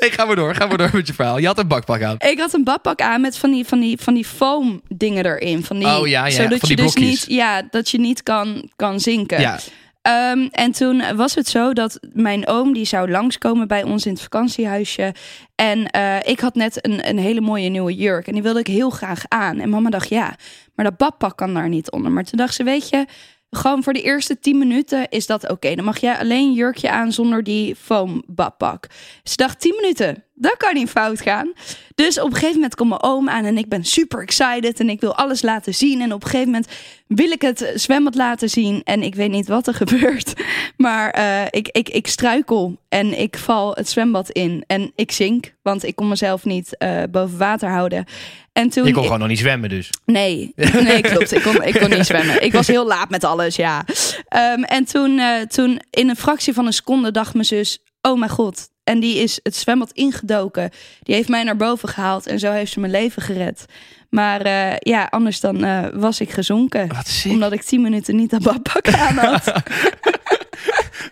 [0.00, 1.38] nee, ga maar door, ga maar door met je verhaal.
[1.38, 2.16] Je had een bakpak aan.
[2.18, 5.64] Ik had een badpak aan met van die, van die, van die foam dingen erin.
[5.64, 8.22] Van die, Oh, ja, ja, zodat van je die dus niet, ja, dat je niet
[8.22, 9.40] kan, kan zinken.
[9.40, 9.58] Ja,
[10.02, 14.12] Ehm, en toen was het zo dat mijn oom die zou langskomen bij ons in
[14.12, 15.14] het vakantiehuisje.
[15.54, 18.26] En eh, ik had net een, een hele mooie nieuwe jurk.
[18.26, 19.58] En die wilde ik heel graag aan.
[19.58, 20.36] En mama dacht, ja,
[20.74, 22.10] maar dat badpak kan daar niet onder.
[22.12, 23.06] Maar toen dacht ze, weet je,
[23.50, 25.74] gewoon voor de eerste 10 minuten is dat oké.
[25.74, 28.86] Dan mag jij alleen een jurkje aan zonder die foam badpak.
[29.22, 31.52] Ze dacht, 10 minuten, dat kan niet fout gaan.
[31.94, 34.80] Dus op een gegeven moment komt mijn oom aan en ik ben super excited.
[34.80, 36.00] En ik wil alles laten zien.
[36.00, 36.68] En op een gegeven moment
[37.06, 38.80] wil ik het zwembad laten zien.
[38.84, 40.32] En ik weet niet wat er gebeurt.
[40.76, 44.64] Maar eh, ik, ik, ik struikel en ik val het zwembad in.
[44.66, 48.04] En ik zink, want ik kon mezelf niet eh, boven water houden.
[48.52, 49.90] En toen je kon gewoon nog niet zwemmen dus.
[50.04, 51.32] Nee, nee, klopt.
[51.32, 52.42] Ik kon, ik kon niet zwemmen.
[52.42, 53.84] Ik was heel laat met alles, ja.
[54.28, 58.18] Ehm, en toen, eh, toen, in een fractie van een seconde, dacht mijn zus: Oh
[58.18, 58.68] mijn god.
[58.90, 60.70] En die is het zwembad ingedoken.
[61.02, 62.26] Die heeft mij naar boven gehaald.
[62.26, 63.64] En zo heeft ze mijn leven gered.
[64.10, 66.88] Maar eh, ja, anders dan eh, was ik gezonken.
[67.28, 69.52] Omdat ik tien minuten niet dat badpak aan had.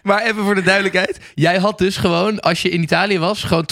[0.03, 1.21] Maar even voor de duidelijkheid.
[1.35, 3.67] Jij had dus gewoon, als je in Italië was, gewoon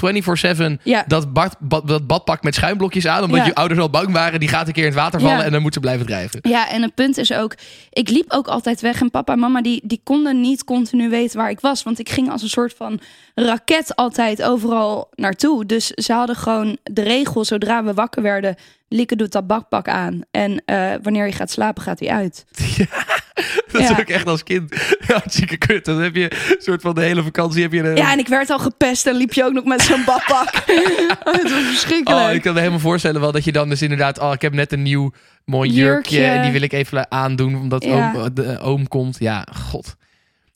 [0.76, 1.04] 24-7 Ja.
[1.06, 3.22] dat, bad, bad- dat badpak met schuimblokjes aan.
[3.22, 3.46] Omdat Ja.
[3.46, 5.44] je ouders al bang waren, die gaat een keer in het water vallen Ja.
[5.44, 6.38] en dan moet ze blijven drijven.
[6.42, 7.54] Ja, en het punt is ook,
[7.90, 9.00] ik liep ook altijd weg.
[9.00, 11.82] En papa en mama, die, die konden niet continu weten waar ik was.
[11.82, 13.00] Want ik ging als een soort van
[13.34, 15.66] raket altijd overal naartoe.
[15.66, 18.56] Dus ze hadden gewoon de regel, zodra we wakker werden...
[18.88, 20.20] Lieke doet dat bakpak aan.
[20.30, 22.44] En eh, wanneer je gaat slapen, gaat hij uit.
[23.72, 23.98] Dat is Ja.
[24.00, 24.74] ook echt als kind
[25.06, 25.84] hartstikke kut.
[25.84, 27.96] Dan heb je een soort van de hele vakantie heb je een...
[27.96, 30.52] Ja, en ik werd al gepest en liep je ook nog met zo'n badpak.
[31.24, 32.28] het was verschrikkelijk.
[32.28, 34.18] Oh, ik kan me helemaal voorstellen wel dat je dan dus inderdaad...
[34.18, 35.12] Oh, ik heb net een nieuw
[35.44, 36.32] mooi jurkje, Jurkje.
[36.36, 38.12] en die wil ik even aandoen omdat Ja.
[38.14, 39.16] oom, de, oom komt.
[39.18, 39.96] Ja, god.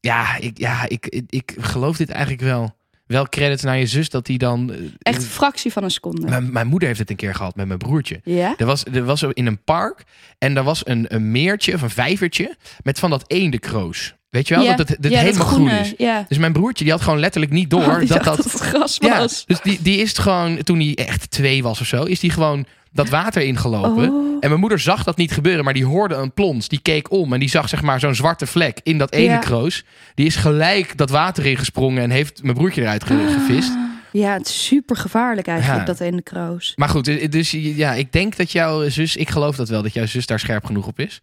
[0.00, 2.76] Ja, ik, ja ik, ik, ik geloof dit eigenlijk wel.
[3.10, 4.72] Wel credits naar je zus dat die dan...
[4.72, 6.28] eh, Echt een fractie van een seconde.
[6.28, 8.20] Mijn, mijn moeder heeft het een keer gehad met mijn broertje.
[8.24, 8.54] Ja?
[8.58, 10.02] Er was, er was in een park
[10.38, 14.14] en daar was een, een meertje of een vijvertje met van dat eendekroos.
[14.30, 14.64] Weet je wel?
[14.64, 14.76] ja.
[14.76, 15.94] Dat het, dat ja, helemaal groen is.
[15.98, 16.24] Ja.
[16.28, 18.46] Dus mijn broertje die had gewoon letterlijk niet door Oh, die dat dat...
[18.50, 19.44] gras Ja, was.
[19.46, 22.30] dus die, die is het gewoon, toen hij echt twee was of zo, is die
[22.30, 24.10] gewoon dat water ingelopen.
[24.10, 24.36] Oh.
[24.40, 26.68] En mijn moeder zag dat niet gebeuren, maar die hoorde een plons.
[26.68, 29.38] Die keek om en die zag zeg maar zo'n zwarte vlek in dat ene Ja.
[29.38, 29.84] kroos.
[30.14, 33.08] Die is gelijk dat water ingesprongen en heeft mijn broertje eruit Ah.
[33.32, 33.72] gevist.
[34.12, 35.86] Ja, het is super gevaarlijk eigenlijk, Ja.
[35.86, 36.72] dat ene kroos.
[36.76, 40.06] Maar goed, dus ja, ik denk dat jouw zus, ik geloof dat wel, dat jouw
[40.06, 41.20] zus daar scherp genoeg op is.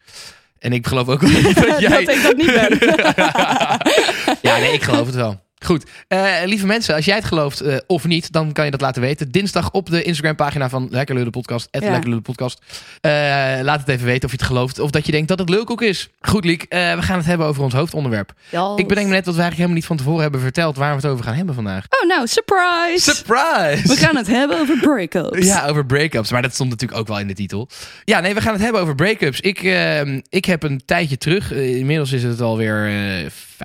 [0.59, 2.05] En ik geloof ook wel dat jij...
[2.05, 2.77] Dat ik dat niet ben.
[4.51, 5.45] ja, nee, ik geloof het wel.
[5.65, 8.81] Goed, Eh, lieve mensen, als jij het gelooft eh, of niet, dan kan je dat
[8.81, 9.31] laten weten.
[9.31, 11.79] Dinsdag op de Instagram-pagina van Lekker Lullen Podcast, Ja.
[11.79, 12.61] Lekker Lullen Podcast.
[13.01, 13.11] Eh,
[13.61, 15.69] laat het even weten of je het gelooft of dat je denkt dat het leuk
[15.71, 16.09] ook is.
[16.21, 18.33] Goed, Liek, we gaan het hebben over ons hoofdonderwerp.
[18.75, 20.95] Ik bedenk me net dat we eigenlijk helemaal niet van tevoren hebben verteld waar we
[21.01, 21.85] het over gaan hebben vandaag.
[22.01, 23.11] Oh nou, surprise!
[23.15, 23.87] Surprise!
[23.87, 25.45] We gaan het hebben over break-ups.
[25.47, 26.31] Ja, over break-ups.
[26.31, 27.69] Maar dat stond natuurlijk ook wel in de titel.
[28.03, 29.39] Ja, nee, we gaan het hebben over break-ups.
[29.39, 32.91] Ik, eh, ik heb een tijdje terug, inmiddels is het alweer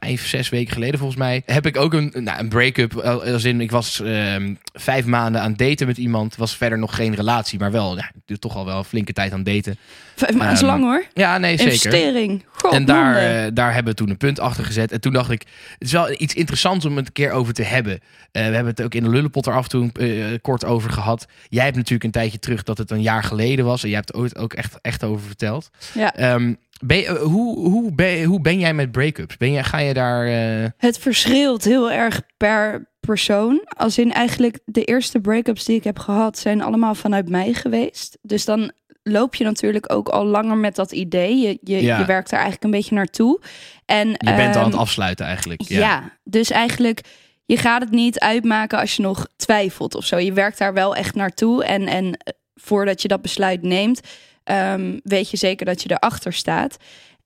[0.02, 2.94] vijf, zes weken geleden volgens mij, heb ik ook een, nou, een break-up.
[2.96, 6.36] Als in, ik was ehm, vijf maanden aan daten met iemand.
[6.36, 9.42] Was verder nog geen relatie, maar wel, ja, toch al wel een flinke tijd aan
[9.42, 9.76] daten.
[10.16, 11.04] Vijf maanden is Ehm, lang hoor.
[11.14, 11.72] Ja, nee, zeker.
[11.72, 12.44] Investering.
[12.52, 14.92] God, En daar, eh, daar hebben we toen een punt achter gezet.
[14.92, 15.42] En toen dacht ik,
[15.78, 17.92] het is wel iets interessants om het een keer over te hebben.
[17.92, 18.00] Eh,
[18.32, 21.26] we hebben het ook in de lullenpot er af en toe eh, kort over gehad.
[21.48, 23.82] Jij hebt natuurlijk een tijdje terug dat het een jaar geleden was.
[23.82, 25.70] En jij hebt het ooit ook echt, echt over verteld.
[25.94, 26.14] Ja.
[26.14, 29.36] Ehm, ben je- eh, hoe, hoe, ben, hoe ben jij met break-ups?
[29.36, 30.26] Ben jij, ga je daar...
[30.26, 33.62] eh, Het verschilt heel erg per persoon.
[33.76, 38.18] Als in eigenlijk de eerste break-ups die ik heb gehad zijn allemaal vanuit mij geweest.
[38.22, 41.36] Dus dan loop je natuurlijk ook al langer met dat idee.
[41.36, 41.98] Je, je, Ja.
[41.98, 43.40] je werkt er eigenlijk een beetje naartoe.
[43.84, 45.60] En, je bent al aan ehm, het afsluiten eigenlijk.
[45.62, 45.78] Ja.
[45.78, 46.16] Ja.
[46.24, 47.00] dus eigenlijk,
[47.44, 50.18] je gaat het niet uitmaken als je nog twijfelt of zo.
[50.18, 51.64] Je werkt daar wel echt naartoe.
[51.64, 54.00] En, en eh, voordat je dat besluit neemt,
[54.44, 56.76] ehm, weet je zeker dat je erachter staat.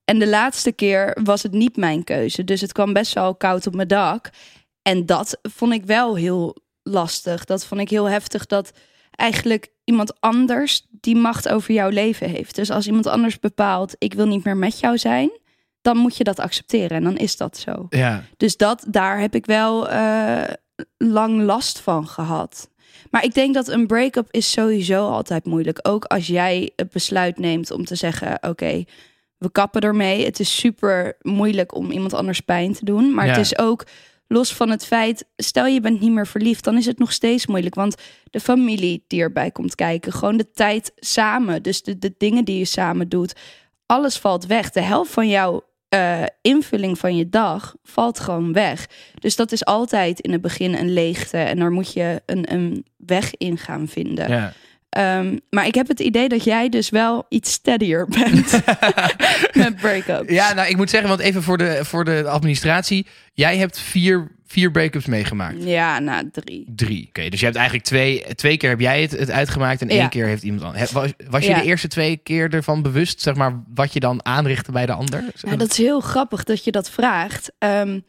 [0.05, 2.45] En de laatste keer was het niet mijn keuze.
[2.45, 4.31] Dus het kwam best wel koud op mijn dak.
[4.83, 7.45] En dat vond ik wel heel lastig.
[7.45, 8.73] Dat vond ik heel heftig dat
[9.11, 12.55] eigenlijk iemand anders die macht over jouw leven heeft.
[12.55, 15.31] Dus als iemand anders bepaalt, ik wil niet meer met jou zijn,
[15.81, 17.87] dan moet je dat accepteren en dan is dat zo.
[17.91, 18.25] Ja.
[18.37, 20.43] Dus dat, daar heb ik wel eh,
[20.97, 22.71] lang last van gehad.
[23.11, 25.79] Maar ik denk dat een break-up is sowieso altijd moeilijk.
[25.83, 28.85] Ook als jij het besluit neemt om te zeggen: oké,
[29.39, 30.25] we kappen ermee.
[30.25, 33.15] Het is super moeilijk om iemand anders pijn te doen.
[33.15, 33.85] Maar het is ook
[34.29, 37.47] los van het feit, stel je bent niet meer verliefd, dan is het nog steeds
[37.47, 37.75] moeilijk.
[37.75, 37.95] Want
[38.31, 42.59] de familie die erbij komt kijken, gewoon de tijd samen, dus de, de dingen die
[42.59, 43.35] je samen doet,
[43.87, 44.71] alles valt weg.
[44.71, 45.65] De helft van jouw
[45.97, 48.87] eh, invulling van je dag valt gewoon weg.
[49.15, 52.85] Dus dat is altijd in het begin een leegte en daar moet je een, een
[52.97, 54.29] weg in gaan vinden.
[54.29, 54.53] ja.
[54.97, 58.51] Ehm, maar ik heb het idee dat jij dus wel iets steadier bent
[59.65, 60.33] met break-ups.
[60.33, 63.07] Ja, nou, ik moet zeggen, want even voor de, voor de administratie.
[63.33, 65.57] Jij hebt vier, vier break-ups meegemaakt.
[65.65, 66.73] Ja, nou drie.
[66.77, 67.07] Drie.
[67.09, 70.01] Oké, dus je hebt eigenlijk twee, twee keer heb jij het, het uitgemaakt en Ja.
[70.01, 70.93] één keer heeft iemand anders.
[70.93, 71.59] Was, was je Ja.
[71.61, 75.25] de eerste twee keer ervan bewust, zeg maar, wat je dan aanrichtte bij de ander?
[75.41, 77.53] Ja, dat is heel grappig dat je dat vraagt.
[77.59, 78.01] Ehm,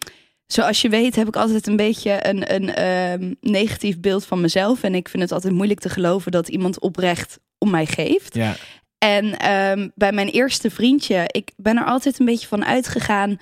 [0.47, 4.83] zoals je weet heb ik altijd een beetje een, een ehm, negatief beeld van mezelf.
[4.83, 8.35] En ik vind het altijd moeilijk te geloven dat iemand oprecht om mij geeft.
[8.35, 8.55] Ja,
[8.97, 13.37] En ehm, bij mijn eerste vriendje, ik ben er altijd een beetje van uitgegaan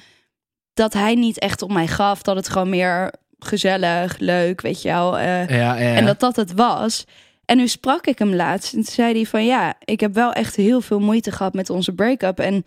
[0.73, 2.21] dat hij niet echt om mij gaf.
[2.21, 5.17] Dat het gewoon meer gezellig, leuk, weet je wel.
[5.17, 5.95] eh, ja, ja.
[5.95, 7.05] En dat dat het was.
[7.45, 10.33] En nu sprak ik hem laatst en toen zei hij van ja, ik heb wel
[10.33, 12.39] echt heel veel moeite gehad met onze break-up.
[12.39, 12.63] En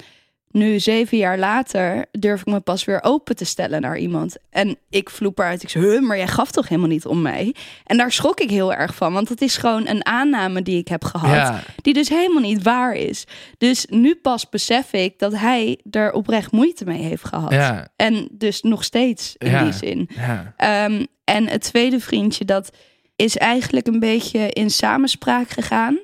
[0.50, 4.36] nu, zeven jaar later, durf ik me pas weer open te stellen naar iemand.
[4.50, 5.62] En ik vloep eruit.
[5.62, 7.54] Ik zei, maar jij gaf toch helemaal niet om mij?
[7.84, 10.88] En daar schrok ik heel erg van, want het is gewoon een aanname die ik
[10.88, 11.30] heb gehad.
[11.30, 11.62] Ja.
[11.82, 13.24] Die dus helemaal niet waar is.
[13.58, 17.52] Dus nu pas besef ik dat hij er oprecht moeite mee heeft gehad.
[17.52, 17.88] Ja.
[17.96, 19.62] En dus nog steeds in Ja.
[19.62, 20.08] die zin.
[20.56, 22.70] Ehm, en het tweede vriendje, dat
[23.16, 25.98] is eigenlijk een beetje in samenspraak gegaan.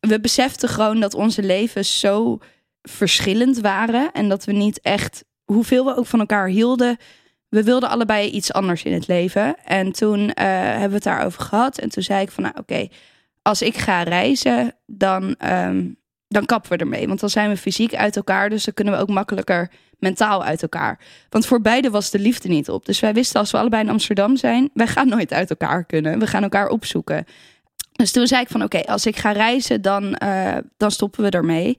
[0.00, 2.38] We beseften gewoon dat onze levens zo
[2.90, 4.12] verschillend waren.
[4.12, 6.96] En dat we niet echt, hoeveel we ook van elkaar hielden,
[7.48, 9.56] we wilden allebei iets anders in het leven.
[9.64, 11.78] En toen eh, hebben we het daarover gehad.
[11.78, 12.88] En toen zei ik van, nou oké,
[13.42, 15.84] als ik ga reizen, dan ehm,
[16.28, 17.06] dan kappen we ermee.
[17.06, 18.50] Want dan zijn we fysiek uit elkaar.
[18.50, 20.98] Dus dan kunnen we ook makkelijker mentaal uit elkaar.
[21.28, 22.86] Want voor beide was de liefde niet op.
[22.86, 26.18] Dus wij wisten als we allebei in Amsterdam zijn, wij gaan nooit uit elkaar kunnen.
[26.18, 27.24] We gaan elkaar opzoeken.
[27.92, 31.30] Dus toen zei ik van oké, als ik ga reizen, dan, eh, dan stoppen we
[31.30, 31.78] ermee.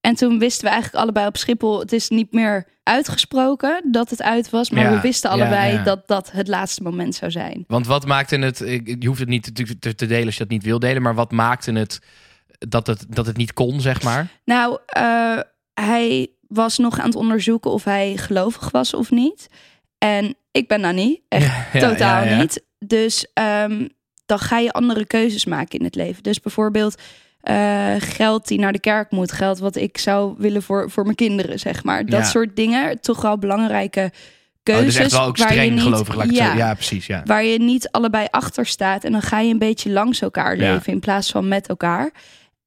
[0.00, 4.22] En toen wisten we eigenlijk allebei op Schiphol, het is niet meer uitgesproken dat het
[4.22, 5.82] uit was, maar Ja, we wisten allebei ja.
[5.82, 7.64] dat dat het laatste moment zou zijn.
[7.66, 8.58] Want wat maakte het,
[8.98, 11.32] je hoeft het niet te, te, delen als je dat niet wil delen, maar wat
[11.32, 12.00] maakte het
[12.68, 14.28] dat het, dat het niet kon, zeg maar?
[14.44, 15.38] Nou, eh,
[15.74, 19.46] hij was nog aan het onderzoeken of hij gelovig was of niet.
[19.98, 22.64] En ik ben dat niet, echt totaal niet.
[22.78, 23.88] Dus ehm,
[24.26, 26.22] dan ga je andere keuzes maken in het leven.
[26.22, 27.02] Dus bijvoorbeeld
[27.40, 31.14] eh, geld die naar de kerk moet, geld wat ik zou willen voor, voor mijn
[31.16, 32.06] kinderen, zeg maar.
[32.06, 32.24] Dat Ja.
[32.26, 34.94] soort dingen, toch wel belangrijke Oh, keuzes.
[34.94, 37.22] dus echt wel ook waar je streng niet- gelovig, laat ja, Ja, precies, ja.
[37.24, 39.04] waar je niet allebei achter staat.
[39.04, 40.72] En dan ga je een beetje langs elkaar Ja.
[40.72, 42.10] leven in plaats van met elkaar.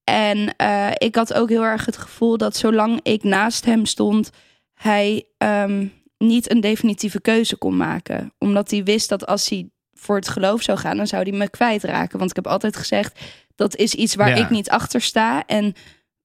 [0.03, 4.29] En eh, ik had ook heel erg het gevoel dat zolang ik naast hem stond,
[4.73, 5.85] hij ehm,
[6.17, 8.33] niet een definitieve keuze kon maken.
[8.37, 11.49] Omdat hij wist dat als hij voor het geloof zou gaan, dan zou hij me
[11.49, 12.17] kwijtraken.
[12.17, 13.19] Want ik heb altijd gezegd,
[13.55, 14.35] dat is iets waar Ja.
[14.35, 15.45] ik niet achter sta.
[15.45, 15.73] En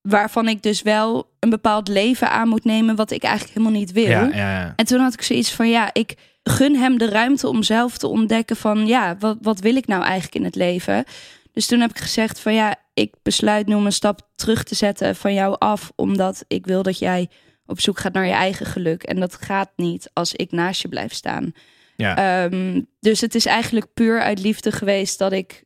[0.01, 3.93] waarvan ik dus wel een bepaald leven aan moet nemen, wat ik eigenlijk helemaal niet
[3.93, 4.05] wil.
[4.09, 4.73] Ja, ja, ja.
[4.77, 8.07] En toen had ik zoiets van ja, ik gun hem de ruimte om zelf te
[8.07, 11.05] ontdekken van ja, wat, wat wil ik nou eigenlijk in het leven?
[11.53, 14.75] Dus toen heb ik gezegd van ja, ik besluit nu om een stap terug te
[14.75, 17.29] zetten van jou af, omdat ik wil dat jij
[17.67, 19.03] op zoek gaat naar je eigen geluk.
[19.03, 21.53] En dat gaat niet als ik naast je blijf staan.
[21.97, 22.45] Ja.
[22.45, 25.65] Ehm, dus het is eigenlijk puur uit liefde geweest dat ik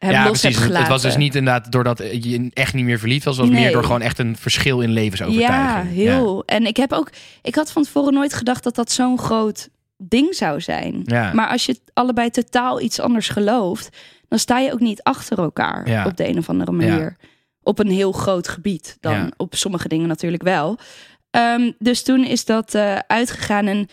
[0.00, 0.56] hem ja, los precies.
[0.58, 0.78] Het- gelaten.
[0.92, 3.36] Het was dus niet inderdaad doordat je echt niet meer verliefd was.
[3.36, 5.56] Het was meer door gewoon echt een verschil in levensovertuiging.
[5.56, 6.42] Ja, heel.
[6.46, 7.10] En ik heb ook,
[7.42, 11.02] ik had van tevoren nooit gedacht dat dat zo'n groot ding zou zijn.
[11.04, 11.32] Ja.
[11.32, 13.88] Maar als je allebei totaal iets anders gelooft,
[14.28, 16.06] dan sta je ook niet achter elkaar Ja.
[16.06, 17.16] op de een of andere manier.
[17.62, 18.96] Op een heel groot gebied.
[19.00, 20.78] Dan op sommige dingen natuurlijk wel.
[21.30, 23.66] Ehm, dus toen is dat eh, uitgegaan.
[23.66, 23.88] En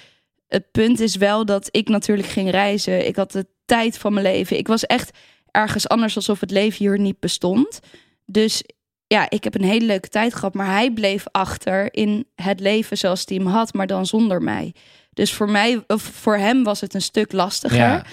[0.48, 3.08] het punt is wel dat ik natuurlijk ging reizen.
[3.08, 4.58] Ik had de tijd van mijn leven.
[4.58, 5.18] Ik was echt
[5.58, 7.80] ergens anders alsof het leven hier niet bestond.
[8.26, 8.64] Dus
[9.08, 10.54] ja, ik heb een hele leuke tijd gehad.
[10.54, 14.74] Maar hij bleef achter in het leven zoals hij hem had, maar dan zonder mij.
[15.14, 17.78] Dus voor mij, of voor hem was het een stuk lastiger.
[17.78, 18.06] Ja,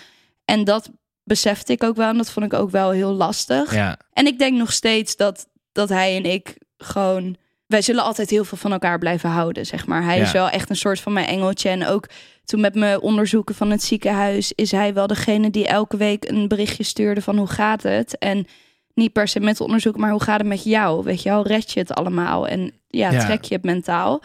[0.45, 0.91] En dat
[1.25, 2.09] besefte ik ook wel.
[2.09, 3.75] En dat vond ik ook wel heel lastig.
[3.75, 3.99] ja.
[4.13, 7.37] En ik denk nog steeds dat, dat hij en ik gewoon.
[7.75, 10.03] Wij zullen altijd heel veel van elkaar blijven houden, zeg maar.
[10.05, 10.23] Hij Ja.
[10.23, 11.69] is wel echt een soort van mijn engeltje.
[11.69, 12.09] En ook
[12.45, 14.53] toen met mijn onderzoeken van het ziekenhuis...
[14.53, 18.19] is hij wel degene die elke week een berichtje stuurde van hoe gaat het?
[18.19, 18.47] En
[18.95, 21.05] niet per se met onderzoek, maar hoe gaat het met jou?
[21.05, 22.49] Weet je wel, red je het allemaal?
[22.49, 23.25] En ja, Ja.
[23.25, 24.23] trek je het mentaal?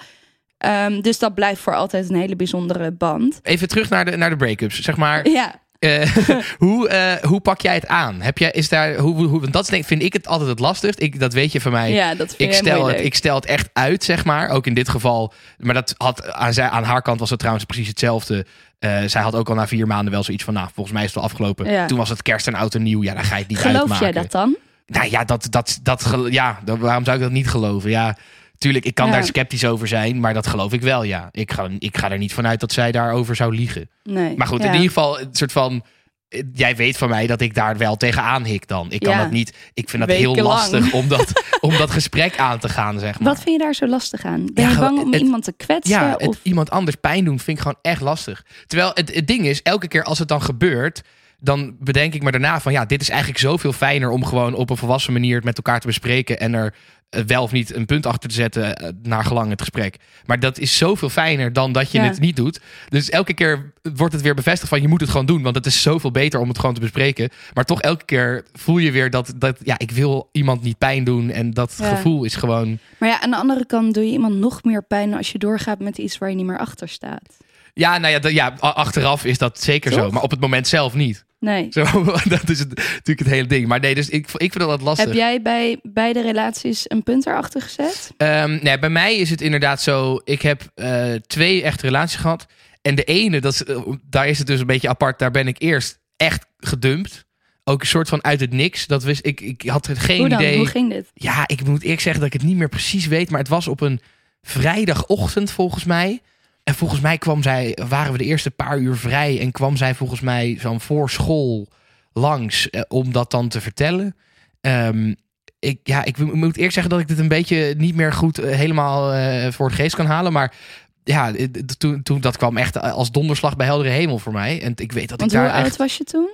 [0.57, 3.39] Ehm, dus dat blijft voor altijd een hele bijzondere band.
[3.43, 4.79] Even terug naar de, naar de break-ups.
[4.81, 6.15] Zeg maar, Ja, eh,
[6.57, 8.21] hoe, eh, hoe pak jij het aan?
[8.21, 10.99] Heb jij, is daar, hoe, hoe, want dat vind ik het altijd het lastigst.
[10.99, 11.91] Ik, dat weet je van mij.
[11.93, 13.05] ja dat vind Ik stel, het, leuk.
[13.05, 14.49] ik stel het echt uit, zeg maar.
[14.49, 15.33] Ook in dit geval.
[15.57, 18.45] Maar dat had aan, zij, aan haar kant was het trouwens precies hetzelfde.
[18.79, 20.53] Eh, zij had ook al na vier maanden wel zoiets van...
[20.53, 21.71] nou, volgens mij is het wel afgelopen.
[21.71, 21.85] Ja.
[21.85, 23.03] Toen was het kerst en oud en nieuw.
[23.03, 24.03] Ja, dan ga je het niet Geloof uitmaken.
[24.05, 24.57] jij dat dan?
[24.85, 27.89] Nou ja, dat, dat, dat, ja, waarom zou ik dat niet geloven?
[27.89, 28.17] Ja,
[28.59, 29.11] tuurlijk, ik kan Ja.
[29.11, 30.19] daar sceptisch over zijn.
[30.19, 31.29] Maar dat geloof ik wel, ja.
[31.31, 33.89] Ik ga, ik ga er niet vanuit dat zij daarover zou liegen.
[34.03, 34.35] Nee.
[34.37, 34.65] Maar goed, Ja.
[34.67, 35.83] in ieder geval een soort van...
[36.29, 38.91] eh, Jij weet van mij dat ik daar wel tegenaan hik dan.
[38.91, 39.21] Ik kan Ja.
[39.21, 39.53] dat niet...
[39.73, 43.33] Ik vind dat heel lastig om dat, om dat gesprek aan te gaan, zeg maar.
[43.33, 44.45] Wat vind je daar zo lastig aan?
[44.53, 45.99] Ben je bang om het- iemand te kwetsen?
[45.99, 46.37] Ja, of...
[46.43, 48.45] iemand anders pijn doen vind ik gewoon echt lastig.
[48.67, 51.01] Terwijl het, het ding is, elke keer als het dan gebeurt,
[51.39, 54.69] dan bedenk ik me daarna van ja, dit is eigenlijk zoveel fijner om gewoon op
[54.69, 56.73] een volwassen manier het met elkaar te bespreken en er
[57.09, 59.97] eh, wel of niet een punt achter te zetten eh, naar gelang het gesprek.
[60.25, 62.03] Maar dat is zoveel fijner dan dat je Ja.
[62.03, 62.59] het niet doet.
[62.89, 65.65] Dus elke keer wordt het weer bevestigd van je moet het gewoon doen, want het
[65.65, 67.29] is zoveel beter om het gewoon te bespreken.
[67.53, 71.03] Maar toch elke keer voel je weer dat, dat ja, ik wil iemand niet pijn
[71.03, 71.89] doen en dat Ja.
[71.95, 75.13] gevoel is gewoon Maar ja, aan de andere kant doe je iemand nog meer pijn
[75.13, 77.37] als je doorgaat met iets waar je niet meer achter staat.
[77.73, 80.11] Ja, nou ja, ja, achteraf is dat zeker zo.
[80.11, 81.25] Maar op het moment zelf niet.
[81.39, 81.67] Nee.
[81.69, 81.83] Zo,
[82.35, 83.67] dat is het, natuurlijk het hele ding.
[83.67, 85.05] Maar nee, dus ik, ik vind dat lastig.
[85.05, 88.11] Heb jij bij beide relaties een punt erachter gezet?
[88.17, 90.21] Ehm, nee, bij mij is het inderdaad zo.
[90.23, 92.45] Ik heb eh, twee echte relaties gehad.
[92.81, 93.77] En de ene, dat is, eh,
[94.09, 95.19] daar is het dus een beetje apart.
[95.19, 97.25] Daar ben ik eerst echt gedumpt.
[97.63, 98.87] Ook een soort van uit het niks.
[98.87, 99.41] Dat wist ik.
[99.41, 100.39] Ik had er geen Hoe dan?
[100.39, 100.57] idee.
[100.57, 101.11] Hoe ging dit?
[101.13, 103.29] Ja, ik moet eerlijk zeggen dat ik het niet meer precies weet.
[103.29, 104.01] Maar het was op een
[104.41, 106.21] vrijdagochtend volgens mij.
[106.69, 109.39] En volgens mij kwam zij, waren we de eerste paar uur vrij.
[109.39, 111.67] En kwam zij volgens mij zo'n voor school
[112.13, 114.15] langs eh, om dat dan te vertellen.
[114.61, 115.13] Ehm,
[115.59, 118.55] ik, ja, ik moet eerlijk zeggen dat ik dit een beetje niet meer goed eh,
[118.55, 120.33] helemaal eh, voor de geest kan halen.
[120.33, 120.55] Maar
[121.03, 121.31] ja,
[121.77, 124.61] toen, toen dat kwam echt als donderslag bij heldere hemel voor mij.
[124.61, 125.77] En ik weet dat Want ik hoe daar oud echt...
[125.77, 126.29] was je toen?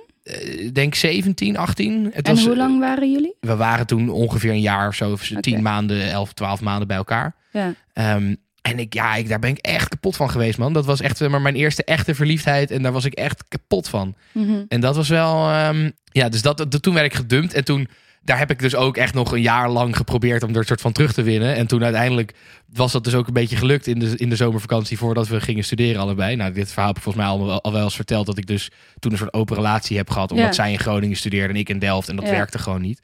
[0.72, 2.04] denk 17, 18.
[2.12, 3.36] Het En was, hoe lang waren jullie?
[3.40, 5.60] We waren toen ongeveer een jaar of zo, of 10 Oké.
[5.60, 7.34] maanden, 11, 12 maanden bij elkaar.
[7.52, 7.74] Ja.
[7.92, 8.34] Ehm,
[8.70, 10.72] en ik, ja, ik, daar ben ik echt kapot van geweest, man.
[10.72, 12.70] Dat was echt eh, maar mijn eerste echte verliefdheid.
[12.70, 14.14] En daar was ik echt kapot van.
[14.32, 14.62] Mhm.
[14.68, 15.48] En dat was wel.
[15.50, 17.54] ehm, ja, dus dat, dat- toen werd ik gedumpt.
[17.54, 17.88] En toen.
[18.22, 20.92] Daar heb ik dus ook echt nog een jaar lang geprobeerd om er soort van
[20.92, 21.54] terug te winnen.
[21.54, 22.34] En toen uiteindelijk
[22.72, 25.64] was dat dus ook een beetje gelukt in de, in de zomervakantie voordat we gingen
[25.64, 26.36] studeren allebei.
[26.36, 28.26] Nou, dit verhaal heb ik volgens mij al, wel- al wel eens verteld.
[28.26, 30.30] Dat ik dus toen een soort open relatie heb gehad.
[30.30, 30.52] Omdat Ja.
[30.52, 32.08] zij in Groningen studeerde en ik in Delft.
[32.08, 32.30] En dat Ja.
[32.30, 33.00] werkte gewoon niet.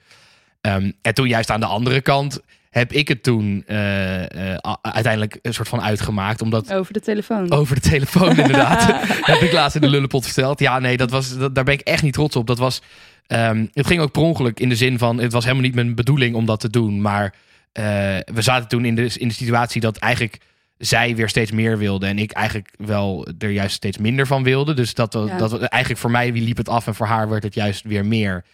[0.60, 2.40] Ehm, en toen juist aan de andere kant
[2.72, 6.42] heb ik het toen eh, eh, uiteindelijk een soort van uitgemaakt.
[6.42, 7.50] Omdat Over de telefoon.
[7.50, 8.84] over de telefoon, inderdaad.
[9.32, 10.60] heb ik laatst in de lullenpot verteld.
[10.60, 12.46] Ja, nee, dat was, dat, daar ben ik echt niet trots op.
[12.46, 12.82] Dat was,
[13.26, 15.18] ehm, het ging ook per ongeluk in de zin van...
[15.18, 17.00] het was helemaal niet mijn bedoeling om dat te doen.
[17.00, 17.34] Maar
[17.72, 17.84] eh,
[18.24, 20.38] we zaten toen in de, in de situatie dat eigenlijk
[20.78, 22.06] zij weer steeds meer wilde...
[22.06, 24.74] en ik eigenlijk wel er juist steeds minder van wilde.
[24.74, 25.36] Dus dat, Ja.
[25.36, 26.86] dat eigenlijk voor mij liep het af...
[26.86, 28.44] en voor haar werd het juist weer meer.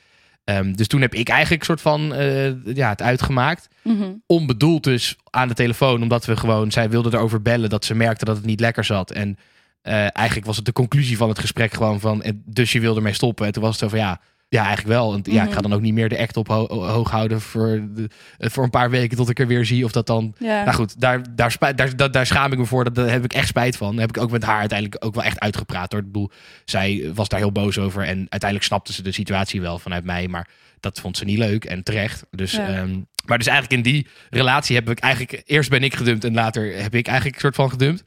[0.48, 4.04] Ehm, dus toen heb ik eigenlijk soort van eh, ja, het uitgemaakt Mhm.
[4.26, 6.02] onbedoeld dus aan de telefoon.
[6.02, 9.10] Omdat we gewoon, zij wilde erover bellen dat ze merkte dat het niet lekker zat.
[9.10, 9.38] En
[9.82, 12.96] eh, eigenlijk was het de conclusie van het gesprek gewoon van, en dus je wilde
[12.96, 13.46] ermee stoppen.
[13.46, 15.12] En toen was het zo van, ja, ja eigenlijk wel.
[15.14, 15.62] En ja, ik ga Mhm.
[15.62, 18.08] dan ook niet meer de act op ho- hoog houden voor, de,
[18.38, 20.34] eh, voor een paar weken tot ik er weer zie of dat dan...
[20.38, 20.62] Ja.
[20.64, 22.84] Nou goed, daar, daar, spijt, daar, daar, daar schaam ik me voor.
[22.84, 23.90] Dat, daar heb ik echt spijt van.
[23.96, 25.92] Daar heb ik ook met haar uiteindelijk ook wel echt uitgepraat.
[25.92, 26.00] Hoor.
[26.00, 26.30] Ik bedoel,
[26.64, 28.02] zij was daar heel boos over.
[28.02, 30.28] En uiteindelijk snapte ze de situatie wel vanuit mij.
[30.28, 30.48] Maar
[30.80, 32.24] dat vond ze niet leuk en terecht.
[32.30, 32.66] Dus, Ja.
[32.68, 35.42] ehm, maar dus eigenlijk in die relatie heb ik eigenlijk...
[35.44, 38.02] Eerst ben ik gedumpt en later heb ik eigenlijk een soort van gedumpt.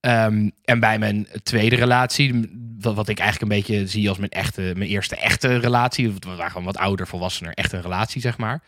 [0.00, 2.50] Ehm, en bij mijn tweede relatie,
[2.84, 6.10] wat, wat ik eigenlijk een beetje zie als mijn, echte, mijn eerste echte relatie.
[6.12, 8.62] We waren gewoon wat ouder, volwassener, echt een relatie, zeg maar.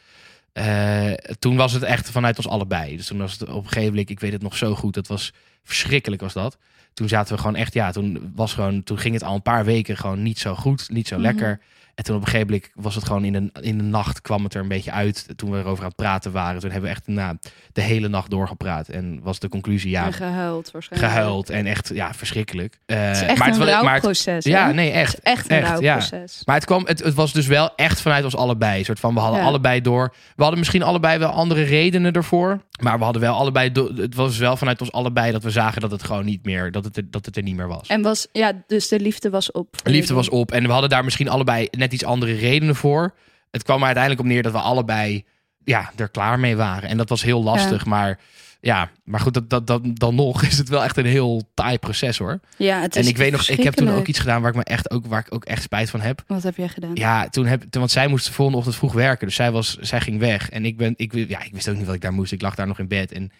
[0.52, 2.96] Eh, toen was het echt vanuit ons allebei.
[2.96, 5.06] Dus toen was het op een gegeven moment, ik weet het nog zo goed, dat
[5.06, 5.32] was
[5.64, 6.58] verschrikkelijk was dat.
[6.94, 9.64] Toen zaten we gewoon echt, ja, toen was gewoon, toen ging het al een paar
[9.64, 11.24] weken gewoon niet zo goed, niet zo Mhm.
[11.24, 11.60] lekker.
[11.94, 14.44] En toen op een gegeven moment was het gewoon in de, in de nacht kwam
[14.44, 15.26] het er een beetje uit.
[15.36, 17.36] Toen we erover aan het praten waren, toen hebben we echt nou,
[17.72, 18.88] de hele nacht doorgepraat.
[18.88, 21.12] En was de conclusie, ja, En gehuild waarschijnlijk.
[21.12, 22.78] gehuild en echt, ja, verschrikkelijk.
[22.86, 24.44] Eh, Het is echt maar een het, rouwproces.
[24.44, 25.14] ja, nee, Het echt.
[25.14, 26.00] is echt een echt, ja.
[26.44, 28.78] Maar het, kwam, het, het was dus wel echt vanuit ons allebei.
[28.78, 29.46] Een soort van, we hadden Ja.
[29.46, 30.14] allebei door.
[30.36, 32.60] We hadden misschien allebei wel andere redenen ervoor.
[32.82, 33.70] Maar we hadden wel allebei.
[33.96, 36.70] het was wel vanuit ons allebei dat we zagen dat het gewoon niet meer.
[36.70, 37.88] Dat het er, dat het er niet meer was.
[37.88, 39.68] En was, ja, dus de liefde was op.
[39.70, 40.52] voor Liefde was op.
[40.52, 43.14] En we hadden daar misschien allebei net iets andere redenen voor.
[43.50, 45.24] Het kwam er uiteindelijk op neer dat we allebei.
[45.64, 46.88] Ja, er klaar mee waren.
[46.88, 47.84] En dat was heel lastig.
[47.84, 48.18] Maar
[48.64, 51.78] ja, maar goed, dat, dat, dat, dan nog is het wel echt een heel taai
[51.78, 52.40] proces hoor.
[52.56, 54.56] Ja, het En is ik weet nog, ik heb toen ook iets gedaan waar ik
[54.56, 56.24] me echt ook, waar ik ook echt spijt van heb.
[56.26, 56.94] Wat heb jij gedaan?
[56.94, 59.26] Ja, toen heb, toen, want zij moest de volgende ochtend vroeg werken.
[59.26, 60.50] Dus zij, was, zij ging weg.
[60.50, 62.32] En ik, ben, ik, ja, ik wist ook niet wat ik daar moest.
[62.32, 63.12] Ik lag daar nog in bed.
[63.12, 63.30] En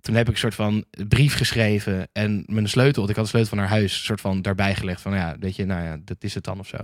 [0.00, 2.08] toen heb ik een soort van brief geschreven.
[2.12, 5.00] En mijn sleutel, want ik had de sleutel van haar huis, soort van daarbij gelegd.
[5.00, 6.76] Van ja, weet je, nou ja, dat is het dan of zo.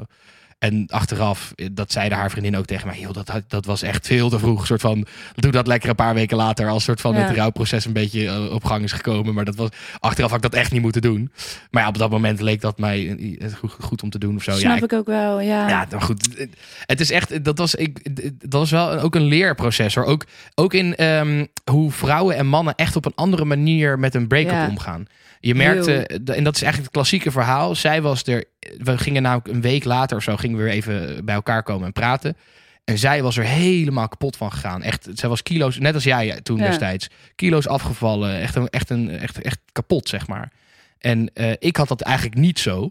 [0.65, 2.99] En achteraf, eh, dat zeide haar vriendin ook tegen mij.
[2.99, 4.67] Joh, dat, dat was echt veel te vroeg.
[4.67, 6.69] Soort van, doe dat lekker een paar weken later.
[6.69, 7.21] Als soort van Ja.
[7.21, 9.35] het rouwproces een beetje eh, op gang is gekomen.
[9.35, 9.69] Maar dat was,
[10.01, 11.33] achteraf had ik dat echt niet moeten doen.
[11.71, 14.43] Maar ja, op dat moment leek dat mij eh, goed, goed om te doen of
[14.43, 14.53] zo.
[14.53, 15.69] Snap ja, ik ook wel, ja.
[15.69, 16.47] ja, maar goed.
[16.87, 18.17] Het is echt, dat was, ik,
[18.51, 20.05] dat was wel ook een leerproces hoor.
[20.05, 20.25] Ook,
[20.55, 24.53] ook in ehm, hoe vrouwen en mannen echt op een andere manier met een break-up
[24.53, 24.69] Ja.
[24.69, 25.07] omgaan.
[25.41, 27.75] Je merkte, en dat is eigenlijk het klassieke verhaal.
[27.75, 28.45] Zij was er,
[28.79, 31.87] we gingen namelijk een week later of zo, gingen we weer even bij elkaar komen
[31.87, 32.37] en praten.
[32.85, 34.83] En zij was er helemaal kapot van gegaan.
[34.83, 36.67] Echt, zij was kilo's, net als jij toen Ja.
[36.67, 38.41] destijds, kilo's afgevallen.
[38.41, 40.53] Echt, een, echt, een, echt, echt kapot, zeg maar.
[40.99, 42.91] En eh, ik had dat eigenlijk niet zo.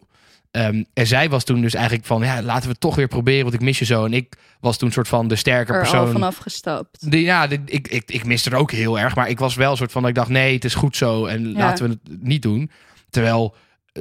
[0.51, 3.41] Ehm, en zij was toen dus eigenlijk van, ja, laten we het toch weer proberen,
[3.43, 4.05] want ik mis je zo.
[4.05, 6.05] En ik was toen soort van de sterke er persoon.
[6.05, 7.11] al vanaf gestapt.
[7.11, 9.15] De- ja, de- ik, ik, ik miste er ook heel erg.
[9.15, 11.25] Maar ik was wel soort van, dat ik dacht, nee, het is goed zo.
[11.25, 11.57] En Ja.
[11.57, 12.71] laten we het niet doen.
[13.09, 13.55] Terwijl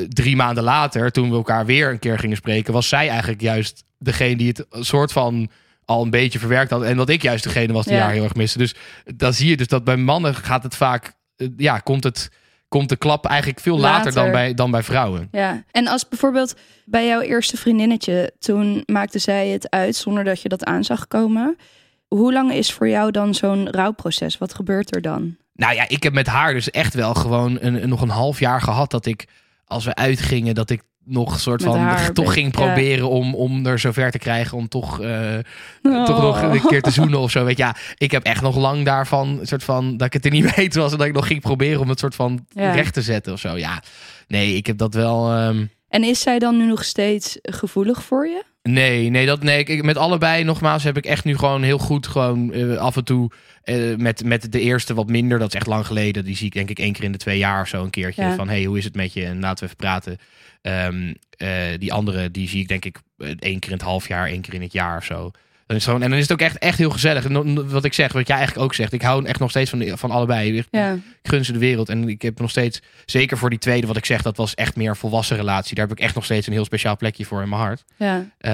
[0.09, 3.85] drie maanden later, toen we elkaar weer een keer gingen spreken, was zij eigenlijk juist
[3.99, 5.49] degene die het soort van
[5.85, 6.83] al een beetje verwerkt had.
[6.83, 8.03] En dat ik juist degene was die Ja.
[8.03, 8.59] haar heel erg miste.
[8.59, 8.75] Dus
[9.17, 12.31] dan zie je dus dat bij mannen gaat het vaak, eh, ja, komt het,
[12.69, 15.29] komt de klap eigenlijk veel later, dan, bij, dan bij vrouwen.
[15.31, 20.43] Ja, en als bijvoorbeeld bij jouw eerste vriendinnetje, toen maakte zij het uit zonder dat
[20.43, 21.57] je dat aan zag komen.
[22.09, 24.39] Hoe lang is voor jou dan zo'n rouwproces?
[24.39, 25.37] Wat gebeurt er dan?
[25.55, 28.61] Nou ja, ik heb met haar dus echt wel gewoon een- nog een half jaar
[28.61, 29.25] gehad dat ik,
[29.73, 32.65] als we uitgingen, dat ik nog soort Met van haar toch ging ja.
[32.65, 35.39] proberen om, om er zover te krijgen om toch, eh,
[35.83, 36.05] Oh.
[36.05, 37.45] toch nog een keer te zoenen of zo.
[37.45, 40.31] Weet je, ja, ik heb echt nog lang daarvan, soort van, dat ik het er
[40.31, 42.73] niet weet was en dat ik nog ging proberen om het soort van Ja.
[42.73, 43.57] recht te zetten of zo.
[43.57, 43.83] Ja,
[44.29, 45.31] nee, ik heb dat wel.
[45.33, 48.43] ehm, En is zij dan nu nog steeds gevoelig voor je?
[48.62, 52.07] Nee, nee, dat, nee ik, met allebei nogmaals heb ik echt nu gewoon heel goed
[52.07, 53.31] gewoon eh, af en toe
[53.62, 55.38] eh, met, met de eerste wat minder.
[55.38, 56.25] Dat is echt lang geleden.
[56.25, 58.22] Die zie ik denk ik één keer in de twee jaar of zo een keertje.
[58.22, 58.35] Ja.
[58.35, 59.25] Van hey, hoe is het met je?
[59.25, 60.18] En laten we even praten.
[60.62, 64.27] Ehm, eh, die andere die zie ik denk ik één keer in het half jaar,
[64.27, 65.31] één keer in het jaar of zo.
[65.73, 67.25] Dan is het gewoon, en dan is het ook echt, echt heel gezellig.
[67.25, 68.93] En wat ik zeg, wat jij eigenlijk ook zegt.
[68.93, 70.57] Ik hou echt nog steeds van, van allebei.
[70.57, 71.88] Ik Ja, ik gun ze de wereld.
[71.88, 74.77] En ik heb nog steeds, zeker voor die tweede wat ik zeg, dat was echt
[74.77, 75.75] meer een volwassen relatie.
[75.75, 77.85] Daar heb ik echt nog steeds een heel speciaal plekje voor in mijn hart.
[77.96, 78.53] ja, Eh,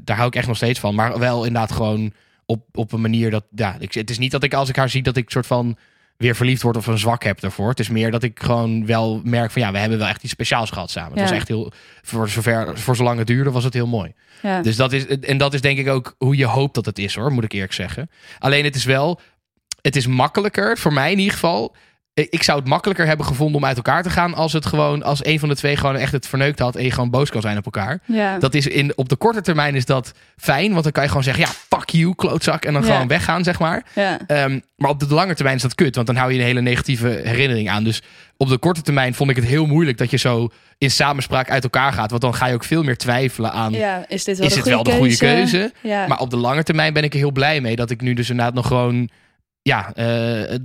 [0.00, 0.94] daar hou ik echt nog steeds van.
[0.94, 2.12] Maar wel inderdaad gewoon
[2.46, 3.44] op, op een manier dat...
[3.54, 5.76] Ja, ik, het is niet dat ik als ik haar zie dat ik soort van
[6.16, 7.68] weer verliefd word of een zwak heb daarvoor.
[7.68, 10.32] Het is meer dat ik gewoon wel merk van ja, we hebben wel echt iets
[10.32, 11.10] speciaals gehad samen.
[11.10, 11.24] Het Ja.
[11.24, 14.12] was echt heel, voor zover, voor zolang het duurde was het heel mooi.
[14.42, 14.62] ja.
[14.62, 17.14] Dus dat is, en dat is denk ik ook hoe je hoopt dat het is
[17.14, 18.10] hoor, moet ik eerlijk zeggen.
[18.38, 19.20] Alleen het is wel,
[19.82, 21.74] het is makkelijker, voor mij in ieder geval.
[22.20, 25.24] Ik zou het makkelijker hebben gevonden om uit elkaar te gaan als het gewoon, als
[25.24, 27.56] een van de twee gewoon echt het verneukt had en je gewoon boos kan zijn
[27.56, 28.00] op elkaar.
[28.06, 28.38] ja.
[28.38, 31.24] Dat is in, op de korte termijn is dat fijn, want dan kan je gewoon
[31.24, 32.92] zeggen, ja, fuck you, klootzak, en dan Ja.
[32.92, 33.84] gewoon weggaan, zeg maar.
[33.94, 34.18] ja.
[34.26, 36.60] Ehm, maar op de lange termijn is dat kut, want dan hou je een hele
[36.60, 37.84] negatieve herinnering aan.
[37.84, 38.02] Dus
[38.36, 40.48] op de korte termijn vond ik het heel moeilijk dat je zo
[40.78, 44.04] in samenspraak uit elkaar gaat, want dan ga je ook veel meer twijfelen aan, ja,
[44.08, 45.72] is dit wel is de het wel de goede goede keuze?
[46.08, 48.30] Maar op de lange termijn ben ik er heel blij mee dat ik nu dus
[48.30, 49.08] inderdaad nog gewoon
[49.66, 50.58] ja, eh,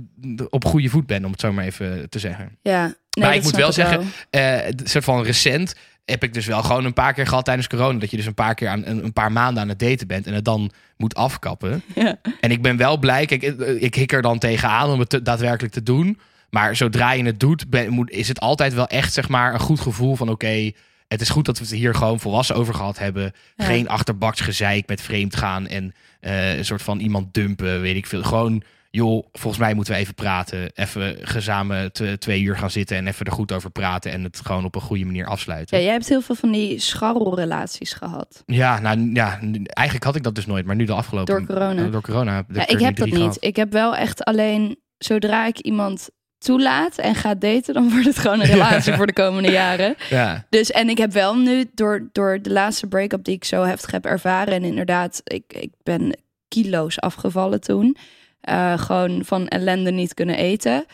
[0.50, 2.58] op goede voet ben, om het zo maar even te zeggen.
[2.62, 2.94] ja.
[3.10, 4.00] Nee, Maar ik moet wel zeggen,
[4.30, 5.74] eh, het soort van recent
[6.04, 7.98] heb ik dus wel gewoon een paar keer gehad tijdens corona.
[7.98, 10.34] Dat je dus een paar keer aan een, paar maanden aan het daten bent en
[10.34, 11.82] het dan moet afkappen.
[11.94, 12.16] Ja.
[12.40, 15.22] En ik ben wel blij, kijk, eh, ik hik er dan tegenaan om het te-
[15.22, 16.18] daadwerkelijk te doen.
[16.50, 19.60] Maar zodra je het doet, ben, moet, is het altijd wel echt zeg maar een
[19.60, 20.70] goed gevoel van oké.
[21.08, 23.32] het is goed dat we het hier gewoon volwassen over gehad hebben.
[23.56, 23.64] Ja.
[23.64, 28.06] Geen achterbaks gezeik met vreemd gaan en eh, een soort van iemand dumpen, weet ik
[28.06, 28.22] veel.
[28.22, 28.62] Gewoon,
[28.94, 30.70] joh, volgens mij moeten we even praten.
[30.74, 34.12] Even gezamen twee uur gaan zitten en even er goed over praten.
[34.12, 35.76] En het gewoon op een goede manier afsluiten.
[35.78, 38.42] Ja, jij hebt heel veel van die scharrelrelaties gehad.
[38.46, 41.84] Ja, nou ja, eigenlijk had ik dat dus nooit, maar nu de afgelopen Door corona.
[41.84, 43.16] eh, door corona Ja, ik heb dat niet.
[43.16, 43.36] gehad.
[43.40, 48.18] Ik heb wel echt alleen, zodra ik iemand toelaat en ga daten, dan wordt het
[48.18, 49.94] gewoon een relatie voor de komende jaren.
[50.10, 53.62] Ja, Dus en ik heb wel nu door, door de laatste break-up die ik zo
[53.64, 54.54] heftig heb ervaren.
[54.54, 56.18] En inderdaad, ik, ik ben
[56.48, 57.96] kilo's afgevallen toen.
[58.42, 60.84] Eh, gewoon van ellende niet kunnen eten.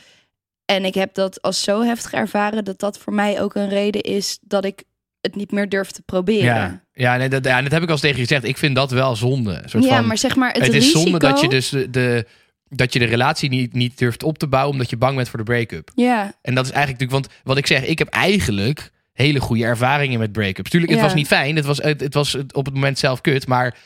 [0.64, 4.00] En ik heb dat als zo heftig ervaren dat dat voor mij ook een reden
[4.00, 4.82] is dat ik
[5.20, 6.44] het niet meer durf te proberen.
[6.44, 6.86] ja.
[6.92, 8.44] Ja, nee, dat, ja, dat heb ik al eens tegen je gezegd.
[8.44, 9.62] Ik vind dat wel zonde.
[9.66, 11.00] Soort Ja, van, maar zeg maar het, het, is risico...
[11.00, 12.26] zonde dat je dus de, de,
[12.68, 15.38] dat je de relatie niet, niet durft op te bouwen omdat je bang bent voor
[15.38, 15.90] de break-up.
[15.94, 19.64] Ja, En dat is eigenlijk natuurlijk, want wat ik zeg, ik heb eigenlijk hele goede
[19.64, 20.70] ervaringen met break-ups.
[20.70, 21.06] Tuurlijk, het Ja.
[21.06, 21.56] was niet fijn.
[21.56, 23.76] Het was, het, het was op het moment zelf kut, maar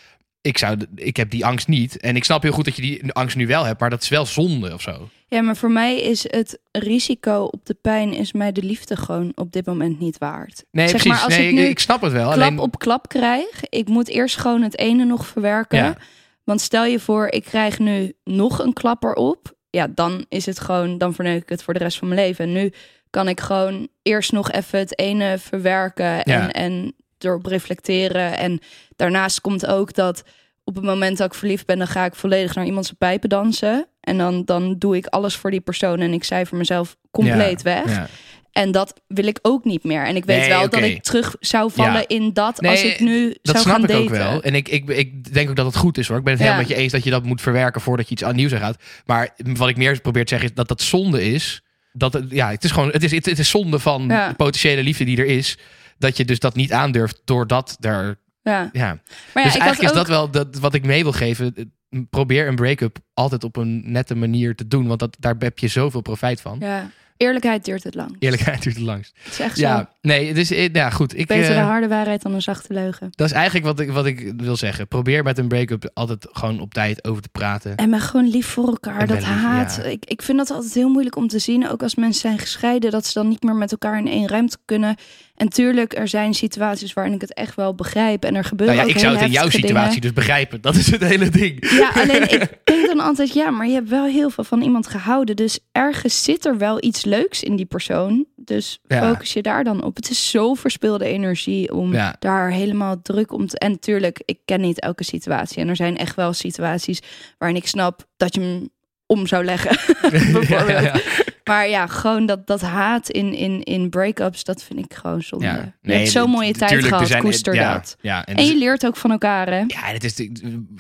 [0.43, 1.97] ik, zou, ik heb die angst niet.
[2.01, 4.09] En ik snap heel goed dat je die angst nu wel hebt, maar dat is
[4.09, 5.09] wel zonde of zo.
[5.29, 9.33] ja, maar voor mij is het risico op de pijn is mij de liefde gewoon
[9.35, 10.65] op dit moment niet waard.
[10.71, 11.11] Nee, zeg precies.
[11.11, 12.33] maar als nee, ik nu ik snap het wel.
[12.33, 13.47] klap alleen, op klap krijg.
[13.69, 15.79] Ik moet eerst gewoon het ene nog verwerken.
[15.79, 15.97] Ja.
[16.45, 19.55] Want stel je voor, ik krijg nu nog een klapper op.
[19.71, 22.45] Ja, dan is het gewoon, dan verneuk ik het voor de rest van mijn leven.
[22.45, 22.73] En nu
[23.11, 26.53] kan ik gewoon eerst nog even het ene verwerken en, Ja.
[26.53, 28.37] en erop reflecteren.
[28.39, 28.61] En
[28.97, 30.23] daarnaast komt ook dat
[30.65, 33.29] op het moment dat ik verliefd ben, dan ga ik volledig naar iemand zijn pijpen
[33.29, 33.87] dansen.
[34.01, 37.91] En dan, dan doe ik alles voor die persoon en ik cijfer mezelf compleet weg.
[37.91, 38.09] Ja.
[38.53, 40.05] En dat wil ik ook niet meer.
[40.05, 42.09] En ik weet Nee, wel dat ik terug zou vallen Ja.
[42.09, 44.43] in dat Nee, als ik nu Dat zou snap ik ook wel.
[44.43, 46.19] En ik, ik, ik denk ook dat het goed is hoor.
[46.19, 48.25] Ik ben het helemaal met je eens dat je dat moet verwerken voordat je iets
[48.25, 48.83] aan nieuws aan gaat.
[49.07, 51.63] Maar wat ik meer probeer te zeggen is dat dat zonde is.
[51.93, 54.83] Dat het, ja, het is gewoon, het is, het, het is zonde van de potentiële
[54.83, 55.59] liefde die er is.
[55.99, 58.71] Dat je dus dat niet aandurft doordat er, Ja.
[58.73, 58.87] ja.
[59.35, 59.95] Maar ja, dus ik eigenlijk is ook...
[59.95, 61.73] dat wel dat, wat ik mee wil geven.
[62.11, 64.87] Probeer een break-up altijd op een nette manier te doen.
[64.87, 66.57] Want dat, daar heb je zoveel profijt van.
[66.61, 66.91] Ja.
[67.23, 68.17] Eerlijkheid duurt het lang.
[68.19, 69.13] Eerlijkheid duurt het langst.
[69.23, 69.63] Het is echt zo.
[69.63, 71.19] Ja, nee, dus ja, goed.
[71.19, 73.09] Ik, Beter de eh, harde waarheid dan een zachte leugen.
[73.11, 74.89] Dat is eigenlijk wat ik, wat ik wil zeggen.
[74.89, 77.77] Probeer met een break-up altijd gewoon op tijd over te praten.
[77.77, 79.01] En ben gewoon lief voor elkaar.
[79.01, 79.81] En dat lief, haat.
[79.83, 79.83] ja.
[79.83, 81.69] Ik, ik vind dat altijd heel moeilijk om te zien.
[81.69, 82.91] Ook als mensen zijn gescheiden.
[82.91, 84.97] Dat ze dan niet meer met elkaar in één ruimte kunnen.
[85.43, 88.25] En tuurlijk, er zijn situaties waarin ik het echt wel begrijp.
[88.25, 90.01] En er gebeuren Nou ja, ook ik zou het in jouw situatie dingen.
[90.01, 90.61] dus begrijpen.
[90.61, 91.71] Dat is het hele ding.
[91.71, 94.87] Ja, alleen ik denk dan altijd, ja, maar je hebt wel heel veel van iemand
[94.87, 95.37] gehouden.
[95.37, 98.27] Dus ergens zit er wel iets leuks in die persoon.
[98.37, 99.09] Dus Ja.
[99.09, 99.97] focus je daar dan op.
[99.97, 102.17] Het is zo verspilde energie om Ja.
[102.19, 103.59] daar helemaal druk om te...
[103.59, 105.63] En natuurlijk, ik ken niet elke situatie.
[105.63, 107.01] En er zijn echt wel situaties
[107.39, 108.69] waarin ik snap dat je hem
[109.07, 109.79] om zou leggen.
[110.33, 111.03] bijvoorbeeld.
[111.45, 115.45] Maar ja, gewoon dat, dat haat in, in, in break-ups, dat vind ik gewoon zonde.
[115.45, 115.73] Ja.
[115.83, 117.97] je hebt zo'n mooie tijd tuurlijk, gehad, zijn- koester ja, dat.
[118.01, 119.59] Ja, en, En je leert ook van elkaar, hè?
[119.67, 120.29] ja, en het is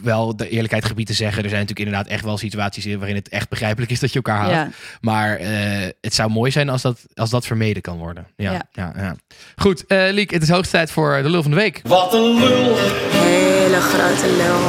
[0.03, 1.43] wel de eerlijkheid gebied te zeggen.
[1.43, 4.17] Er zijn natuurlijk inderdaad echt wel situaties in waarin het echt begrijpelijk is dat je
[4.17, 4.51] elkaar haat.
[4.51, 4.69] Ja.
[5.01, 5.51] Maar eh,
[6.01, 8.27] het zou mooi zijn als dat, als dat vermeden kan worden.
[8.37, 8.63] Ja, Ja.
[8.73, 8.93] ja.
[8.97, 9.17] Ja,
[9.57, 11.81] Goed, eh Liek, het is hoogste tijd voor de lul van de week.
[11.85, 12.77] Wat een lul.
[13.11, 14.61] hele grote lul.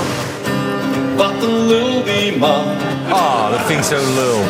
[1.16, 2.66] Wat een lul die man,
[3.10, 4.44] Ah, dat vind ik zo lul.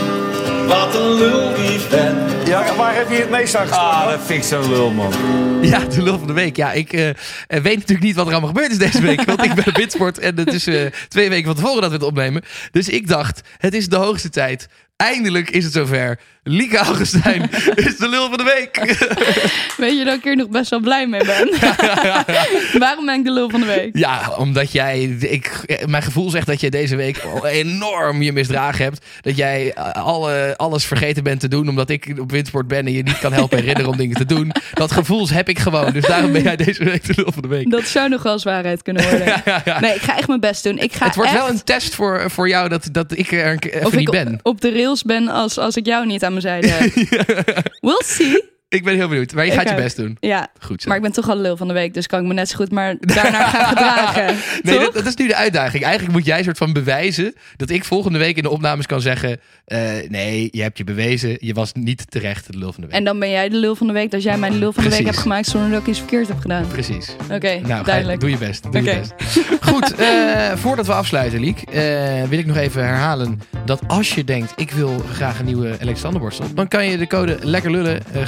[0.73, 2.47] Wat een lul die vent.
[2.47, 3.91] Ja, waar heb je het meest aan gestaan?
[3.91, 5.13] Ah, dat vind ik zo lul, man.
[5.61, 6.55] Ja, de lul van de week.
[6.55, 7.15] Ja, ik eh, eh,
[7.47, 9.23] weet natuurlijk niet wat er allemaal gebeurd is deze week.
[9.23, 11.95] Want ik ben op Witsport en het is eh, twee weken van tevoren dat we
[11.95, 12.43] het opnemen.
[12.71, 14.67] Dus ik dacht, het is de hoogste tijd.
[15.03, 16.19] Eindelijk is het zover.
[16.45, 18.95] Lieke Augustijn is de lul van de week.
[19.77, 21.49] Weet je dat ik hier nog best wel blij mee ben?
[22.85, 23.97] Waarom ben ik de lul van de week?
[23.97, 25.01] Ja, omdat jij...
[25.19, 29.05] Ik, mijn gevoel zegt dat jij deze week enorm je misdragen hebt.
[29.21, 33.03] Dat jij alle, alles vergeten bent te doen omdat ik op Windsport ben en je
[33.03, 34.51] niet kan helpen herinneren om dingen te doen.
[34.73, 35.93] Dat gevoel heb ik gewoon.
[35.93, 37.71] Dus daarom ben jij deze week de lul van de week.
[37.71, 39.27] Dat zou nog wel eens waarheid kunnen worden.
[39.27, 39.79] Ja, ja, ja.
[39.79, 40.77] Nee, ik ga echt mijn best doen.
[40.77, 43.59] Ik ga Het wordt echt, wel een test voor, voor jou dat, dat ik er
[43.63, 44.39] even of niet ik ben.
[44.41, 46.91] op de rails ben als, als ik jou niet aan mijn zijde heb.
[47.85, 48.51] We'll see.
[48.73, 49.33] Ik ben heel benieuwd.
[49.33, 50.17] Maar je gaat je best doen.
[50.19, 50.87] Ja, Goed zo.
[50.87, 52.55] maar ik ben toch al lul van de week, dus kan ik me net zo
[52.55, 54.35] goed maar daarnaar gaan gedragen.
[54.63, 55.83] Nee, dat, dat is nu de uitdaging.
[55.83, 59.39] Eigenlijk moet jij soort van bewijzen dat ik volgende week in de opnames kan zeggen:
[59.65, 62.95] eh, nee, je hebt je bewezen, je was niet terecht de lul van de week.
[62.95, 64.83] En dan ben jij de lul van de week dat jij mij de lul van
[64.83, 66.67] de week hebt gemaakt zonder dat ik iets verkeerd heb gedaan.
[66.67, 67.15] Precies.
[67.31, 68.19] Oké, Nou, duidelijk.
[68.19, 68.71] doe je best.
[68.71, 69.13] Doe je best.
[69.61, 74.23] Goed, eh, voordat we afsluiten, Liek, eh, wil ik nog even herhalen dat als je
[74.23, 78.01] denkt: ik wil graag een nieuwe elektrische tandenborstel, dan kan je de code lekker lullen
[78.13, 78.25] eh,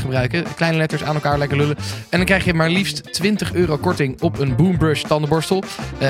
[0.56, 1.76] Kleine letters aan elkaar lekker lullen.
[2.10, 5.64] En dan krijg je maar liefst 20 euro korting op een Boombrush tandenborstel.
[5.98, 6.10] Eh,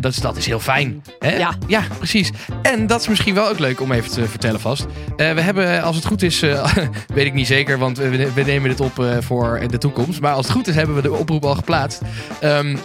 [0.00, 1.02] dat, is, dat is heel fijn.
[1.18, 1.36] Hè?
[1.36, 1.54] Ja.
[1.66, 2.30] ja, precies.
[2.62, 4.86] En dat is misschien wel ook leuk om even te vertellen vast.
[5.16, 6.74] Eh, we hebben, als het goed is, eh,
[7.14, 10.20] weet ik niet zeker, want we, we nemen dit op voor de toekomst.
[10.20, 12.00] Maar als het goed is, hebben we de oproep al geplaatst.
[12.40, 12.76] Ehm,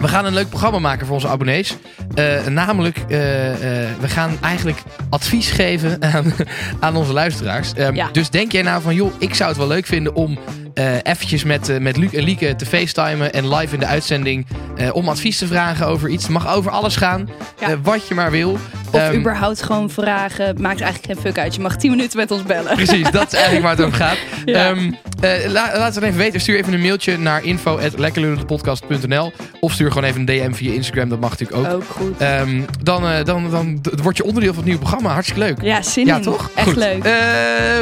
[0.00, 1.76] we gaan een leuk programma maken voor onze abonnees.
[2.14, 6.32] Eh, namelijk, eh, eh, we gaan eigenlijk advies geven aan,
[6.80, 7.72] aan onze luisteraars.
[7.72, 8.08] Ehm, Ja.
[8.12, 10.38] Dus denk jij nou van, joh, ik zou het wel leuk vinden om
[10.78, 14.46] eh eventjes met, eh, met Luc en Lieke te facetimen en live in de uitzending
[14.76, 16.22] eh, om advies te vragen over iets.
[16.22, 17.28] Het mag over alles gaan,
[17.60, 17.80] Ja.
[17.82, 18.58] wat je maar wil.
[18.92, 20.60] Of Ehm, überhaupt gewoon vragen.
[20.60, 21.54] Maakt eigenlijk geen fuck uit.
[21.54, 22.74] Je mag 10 minuten met ons bellen.
[22.74, 24.16] Precies, dat is eigenlijk waar het om gaat.
[24.44, 24.68] Ja.
[24.70, 26.40] Ehm, eh, la- laat het dan even weten.
[26.40, 31.08] Stuur even een mailtje naar info.lekkerlullenpodcast.nl Of stuur gewoon even een DM via Instagram.
[31.08, 31.72] Dat mag natuurlijk ook.
[31.74, 32.16] Ook goed.
[32.18, 35.12] Ehm, dan, dan, dan d- word je onderdeel van het nieuwe programma.
[35.12, 35.62] Hartstikke leuk.
[35.62, 36.22] Ja, zin ja, in.
[36.22, 36.50] toch?
[36.54, 36.76] Echt Goed.
[36.76, 37.06] leuk.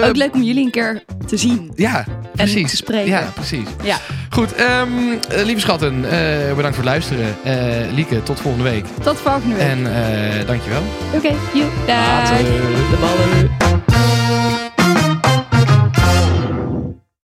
[0.05, 1.73] Ook leuk om jullie een keer te zien.
[1.75, 2.83] Ja, precies.
[2.87, 3.11] Spreken.
[3.11, 3.67] Ja, precies.
[3.83, 3.97] Ja.
[4.31, 4.89] Goed, ehm,
[5.29, 6.05] eh, lieve schatten.
[6.05, 7.37] eh, bedankt voor het luisteren.
[7.45, 7.55] Eh,
[7.95, 8.85] Lieke, tot volgende week.
[9.03, 9.67] Tot volgende week.
[9.67, 10.83] En eh dankjewel.
[11.15, 11.67] Oké, you.
[11.87, 11.97] Dag.
[12.31, 12.45] Later.
[12.45, 14.16] De ballen.